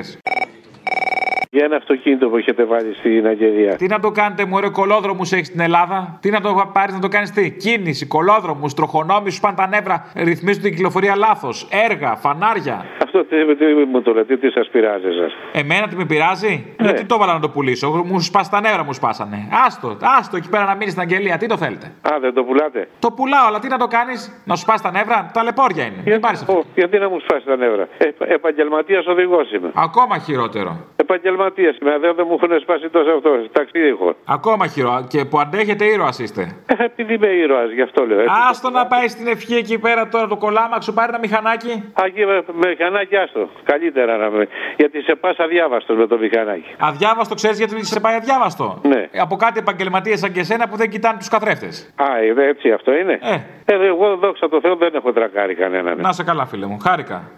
[1.59, 3.75] Για ένα αυτοκίνητο που έχετε βάλει στην αγγελία.
[3.75, 7.07] Τι να το κάνετε, μωρέ, κολόδρομους έχεις στην Ελλάδα; Τι να το πάρεις να το
[7.07, 11.67] κάνεις τι; Κίνηση, κολόδρομους, τροχονόμοι, σου πάνε τα νεύρα, ρυθμίζουν την κυκλοφορία λάθος.
[11.89, 12.85] Έργα, φανάρια.
[13.09, 15.27] Αυτό τι, τι μου το λέτε, τι σας πειράζει εσά.
[15.59, 16.93] Εμένα τι με πειράζει; Ναι.
[16.93, 19.47] Τι το έβαλα να το πουλήσω; Μου σπάσει τα νεύρα, μου σπάσανε.
[19.65, 21.37] Άστο, άστο εκεί πέρα να μείνει στην αγγελία.
[21.37, 24.55] Τι το θέλετε; Α, δεν το πουλάτε; Το πουλάω, αλλά τι να το κάνεις; Να
[24.55, 26.01] σου σπάσει τα νεύρα; Τα λεπόρια είναι.
[26.05, 26.53] Δεν πάρεις αυτό.
[26.53, 29.71] Ω, γιατί να μου σπάσεις τα νεύρα; Ε, Επαγγελματίας οδηγός είμαι.
[29.75, 30.77] Ακόμα χειρότερο.
[30.95, 31.97] Επαγγελματίας είμαι.
[31.97, 33.29] Δεν, δεν μου έχουν σπάσει τόσο αυτό.
[33.51, 34.15] Ταξίδι έχω.
[34.25, 35.05] Ακόμα χειρότερο.
[35.07, 36.41] Και που αντέχετε ήρωας είστε.
[36.65, 38.19] Ε, Επειδή είμαι ήρωας, γι' αυτό λέω.
[38.19, 38.33] έτσι.
[38.49, 41.83] Άστο να πάει στην ευχή εκεί πέρα τώρα το κολάμα, σου πάρει ένα μηχανάκι.
[41.93, 42.25] Αγί,
[42.61, 43.49] με, μηχανάκι άστο.
[43.63, 44.47] Καλύτερα να με.
[44.77, 46.75] Γιατί σε πας αδιάβαστος με το μηχανάκι.
[46.79, 49.09] Αδιάβαστο ξέρεις γιατί σε πάει αδιάβαστο; Ναι.
[49.17, 51.93] Από κάτι επαγγελματίες σαν και εσένα που δεν κοιτάνε τους καθρέφτες.
[51.95, 53.19] Α, ε, έτσι αυτό είναι.
[53.21, 53.39] Ε.
[53.65, 55.97] Ε, εγώ δόξα τω Θεώ δεν έχω τρακάρει κανέναν.
[56.01, 56.79] Να σε καλά, φίλε μου.
[56.79, 57.31] Χάρηκα.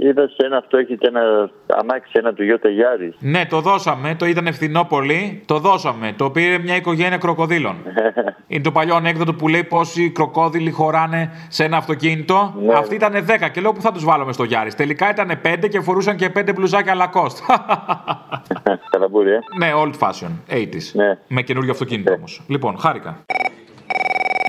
[0.00, 3.14] Είδα σε ένα αυτό έχετε ένα αμάξι, ένα του Γιώτα Γιάρης.
[3.18, 4.14] Ναι, το δώσαμε.
[4.18, 5.42] Το ήταν φθηνό πολύ.
[5.46, 6.14] Το δώσαμε.
[6.16, 7.76] Το πήρε μια οικογένεια κροκοδίλων.
[8.46, 12.54] Είναι το παλιό ανέκδοτο που λέει πόσοι κροκόδιλοι χωράνε σε ένα αυτοκίνητο.
[12.60, 12.74] Ναι.
[12.74, 15.80] Αυτοί ήταν 10 και λέω που θα τους βάλουμε στο Γιάρης; Τελικά ήταν 5 και
[15.80, 17.56] φορούσαν και 5 μπλουζάκια Lacoste.
[18.90, 19.38] Καλαμπούρη, ε.
[19.58, 20.54] ναι, old fashion.
[20.54, 21.16] 80s.
[21.28, 22.42] Με καινούριο αυτοκίνητο όμως.
[22.48, 23.24] Λοιπόν, χάρηκα.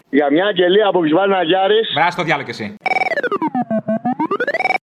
[0.09, 1.93] Για μια αγγελία που έχεις βάλει ένα Γιάρης.
[1.95, 2.75] Με άστο διάλογο κι εσύ.